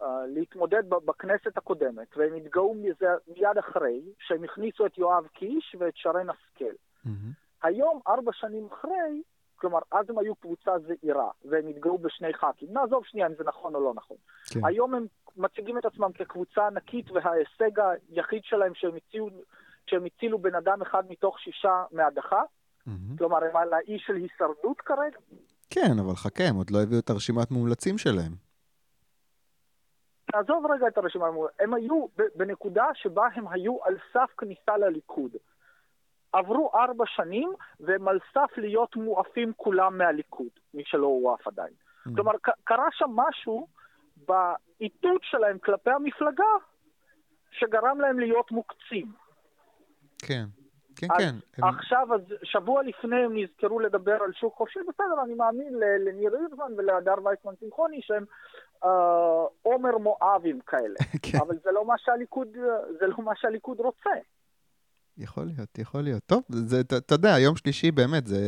uh, 0.00 0.04
להתמודד 0.26 0.82
בכנסת 0.88 1.56
הקודמת, 1.56 2.16
והם 2.16 2.34
התגאו 2.34 2.74
מזה 2.74 3.06
מיד 3.28 3.58
אחרי, 3.58 4.00
שהם 4.18 4.44
הכניסו 4.44 4.86
את 4.86 4.98
יואב 4.98 5.26
קיש 5.26 5.76
ואת 5.78 5.96
שרן 5.96 6.26
השכל. 6.30 6.74
Mm-hmm. 7.06 7.08
היום, 7.62 8.00
ארבע 8.08 8.32
שנים 8.34 8.68
אחרי, 8.72 9.22
כלומר, 9.56 9.78
אז 9.92 10.10
הם 10.10 10.18
היו 10.18 10.34
קבוצה 10.34 10.72
זעירה, 10.78 11.30
והם 11.44 11.68
התגאו 11.68 11.98
בשני 11.98 12.34
ח"כים. 12.34 12.68
נעזוב 12.72 13.04
שנייה 13.04 13.26
אם 13.26 13.34
זה 13.38 13.44
נכון 13.44 13.74
או 13.74 13.80
לא 13.80 13.92
נכון. 13.94 14.16
כן. 14.50 14.60
היום 14.64 14.94
הם 14.94 15.06
מציגים 15.36 15.78
את 15.78 15.84
עצמם 15.84 16.12
כקבוצה 16.12 16.66
ענקית, 16.66 17.10
וההישג 17.10 17.80
היחיד 18.10 18.42
שלהם 18.44 18.74
שהם 18.74 18.96
הצילו, 18.96 19.30
שהם 19.86 20.04
הצילו 20.04 20.38
בן 20.38 20.54
אדם 20.54 20.82
אחד 20.82 21.02
מתוך 21.08 21.40
שישה 21.40 21.84
מהדחה. 21.92 22.42
Mm-hmm. 22.42 23.18
כלומר, 23.18 23.44
הם 23.44 23.56
על 23.56 23.72
האי 23.72 23.98
של 23.98 24.14
הישרדות 24.14 24.80
כרגע. 24.80 25.18
כן, 25.70 25.98
אבל 26.04 26.14
חכה, 26.14 26.44
הם 26.44 26.56
עוד 26.56 26.70
לא 26.70 26.82
הביאו 26.82 27.00
את 27.00 27.10
הרשימת 27.10 27.50
מומלצים 27.50 27.98
שלהם. 27.98 28.32
נעזוב 30.34 30.66
רגע 30.66 30.88
את 30.88 30.98
הרשימה. 30.98 31.26
הם 31.60 31.74
היו 31.74 32.06
בנקודה 32.36 32.84
שבה 32.94 33.26
הם 33.34 33.48
היו 33.48 33.84
על 33.84 33.96
סף 34.12 34.30
כניסה 34.38 34.76
לליכוד. 34.76 35.30
עברו 36.32 36.70
ארבע 36.74 37.04
שנים, 37.06 37.52
והם 37.80 38.08
על 38.08 38.18
סף 38.34 38.56
להיות 38.56 38.96
מועפים 38.96 39.52
כולם 39.56 39.98
מהליכוד, 39.98 40.50
מי 40.74 40.82
שלא 40.86 41.06
הועף 41.06 41.46
עדיין. 41.46 41.72
Mm. 41.72 42.10
כלומר, 42.14 42.32
קרה 42.64 42.88
שם 42.92 43.10
משהו 43.10 43.66
באיתות 44.16 45.20
שלהם 45.22 45.58
כלפי 45.58 45.90
המפלגה, 45.90 46.44
שגרם 47.50 48.00
להם 48.00 48.18
להיות 48.18 48.50
מוקצים. 48.50 49.12
כן. 50.18 50.44
כן, 50.96 51.06
אז 51.10 51.22
כן. 51.52 51.64
עכשיו, 51.64 52.14
אז 52.14 52.20
שבוע 52.42 52.82
לפני 52.82 53.16
הם 53.16 53.38
נזכרו 53.38 53.80
לדבר 53.80 54.22
על 54.22 54.32
שוק 54.32 54.54
חופשי, 54.54 54.78
בסדר, 54.88 55.22
אני 55.24 55.34
מאמין 55.34 55.74
לניר 55.78 56.36
הירזמן 56.36 56.72
ולהדר 56.76 57.14
וייסמן 57.24 57.54
צמחוני 57.60 58.00
שהם 58.02 58.24
אה, 58.84 58.88
עומר 59.62 59.98
מואבים 59.98 60.60
כאלה. 60.60 60.98
כן. 61.22 61.38
אבל 61.38 61.56
זה 61.64 61.70
לא 61.72 61.84
מה 61.84 61.94
שהליכוד, 61.98 62.48
זה 62.98 63.06
לא 63.06 63.16
מה 63.18 63.32
שהליכוד 63.36 63.80
רוצה. 63.80 64.10
יכול 65.18 65.44
להיות, 65.44 65.78
יכול 65.78 66.00
להיות. 66.00 66.22
טוב, 66.26 66.42
זה, 66.48 66.80
אתה 66.80 67.14
יודע, 67.14 67.38
יום 67.38 67.56
שלישי 67.56 67.90
באמת, 67.90 68.26
זה... 68.26 68.38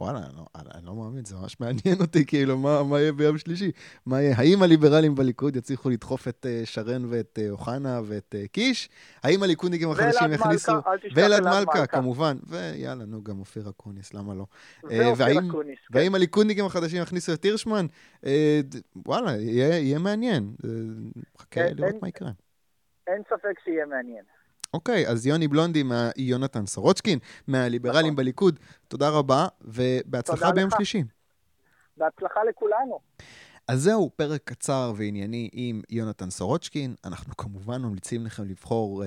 וואלה, 0.00 0.18
אני 0.18 0.36
לא, 0.36 0.44
אני 0.74 0.86
לא 0.86 0.94
מאמין, 0.94 1.24
זה 1.24 1.36
ממש 1.36 1.60
מעניין 1.60 2.00
אותי, 2.00 2.26
כאילו, 2.26 2.58
מה, 2.58 2.82
מה 2.82 3.00
יהיה 3.00 3.12
ביום 3.12 3.38
שלישי? 3.38 3.70
מה 4.06 4.22
יהיה? 4.22 4.34
האם 4.38 4.62
הליברלים 4.62 5.14
בליכוד 5.14 5.56
יצליחו 5.56 5.90
לדחוף 5.90 6.28
את 6.28 6.46
uh, 6.46 6.66
שרן 6.66 7.04
ואת 7.08 7.38
uh, 7.38 7.50
אוחנה 7.50 8.00
ואת 8.04 8.34
uh, 8.34 8.48
קיש? 8.48 8.88
האם 9.22 9.42
הליכודניקים 9.42 9.90
החדשים 9.90 10.32
יכניסו... 10.32 10.72
ואלעד 11.14 11.42
מלכה, 11.42 11.86
כמובן. 11.86 12.36
ויאללה, 12.46 13.04
נו, 13.04 13.24
גם 13.24 13.38
אופיר 13.40 13.68
אקוניס, 13.68 14.14
למה 14.14 14.34
לא? 14.34 14.46
ואופיר 14.82 15.38
אקוניס, 15.48 15.78
כן. 15.92 15.98
והאם 15.98 16.14
הליכודניקים 16.14 16.64
החדשים 16.64 17.02
יכניסו 17.02 17.32
את 17.32 17.42
הירשמן? 17.42 17.86
וואלה, 19.06 19.36
יהיה, 19.36 19.78
יהיה 19.78 19.98
מעניין. 19.98 20.54
חכה 21.38 21.60
לראות 21.76 22.02
מה 22.02 22.08
יקרה. 22.08 22.30
אין 23.06 23.22
ספק 23.28 23.60
שיהיה 23.64 23.86
מעניין. 23.86 24.24
אוקיי, 24.74 25.08
אז 25.08 25.26
יוני 25.26 25.48
בלונדי 25.48 25.82
מיונתן 25.82 26.66
סורוצ'קין, 26.66 27.18
מהליברלים 27.46 28.04
נכון. 28.04 28.16
בליכוד, 28.16 28.60
תודה 28.88 29.08
רבה, 29.08 29.46
ובהצלחה 29.60 30.52
ביום 30.52 30.68
לך. 30.68 30.76
שלישי. 30.76 31.02
בהצלחה 31.96 32.40
לכולנו. 32.44 33.00
אז 33.68 33.82
זהו, 33.82 34.10
פרק 34.16 34.40
קצר 34.44 34.92
וענייני 34.96 35.48
עם 35.52 35.82
יונתן 35.90 36.30
סורוצ'קין. 36.30 36.94
אנחנו 37.04 37.36
כמובן 37.36 37.82
ממליצים 37.82 38.26
לכם 38.26 38.44
לבחור 38.44 39.02
uh, 39.02 39.06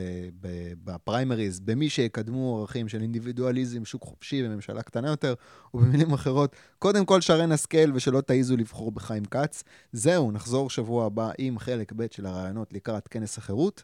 בפריימריז 0.84 1.60
במי 1.60 1.90
שיקדמו 1.90 2.60
ערכים 2.60 2.88
של 2.88 3.02
אינדיבידואליזם, 3.02 3.86
שוק 3.86 4.04
חופשי 4.04 4.48
וממשלה 4.48 4.84
קטנה 4.84 5.10
יותר, 5.10 5.34
ובמילים 5.74 6.14
אחרות, 6.14 6.56
קודם 6.80 7.06
כל 7.06 7.22
שרן 7.22 7.52
השכל 7.52 7.92
ושלא 7.94 8.22
תעיזו 8.22 8.58
לבחור 8.58 8.92
בחיים 8.92 9.26
כץ. 9.26 9.64
זהו, 9.92 10.32
נחזור 10.32 10.70
שבוע 10.70 11.06
הבא 11.06 11.32
עם 11.38 11.60
חלק 11.60 11.92
ב' 11.96 12.06
של 12.12 12.26
הרעיונות 12.26 12.74
לקראת 12.74 13.08
כנס 13.08 13.38
החירות. 13.38 13.84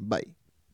ביי. 0.00 0.22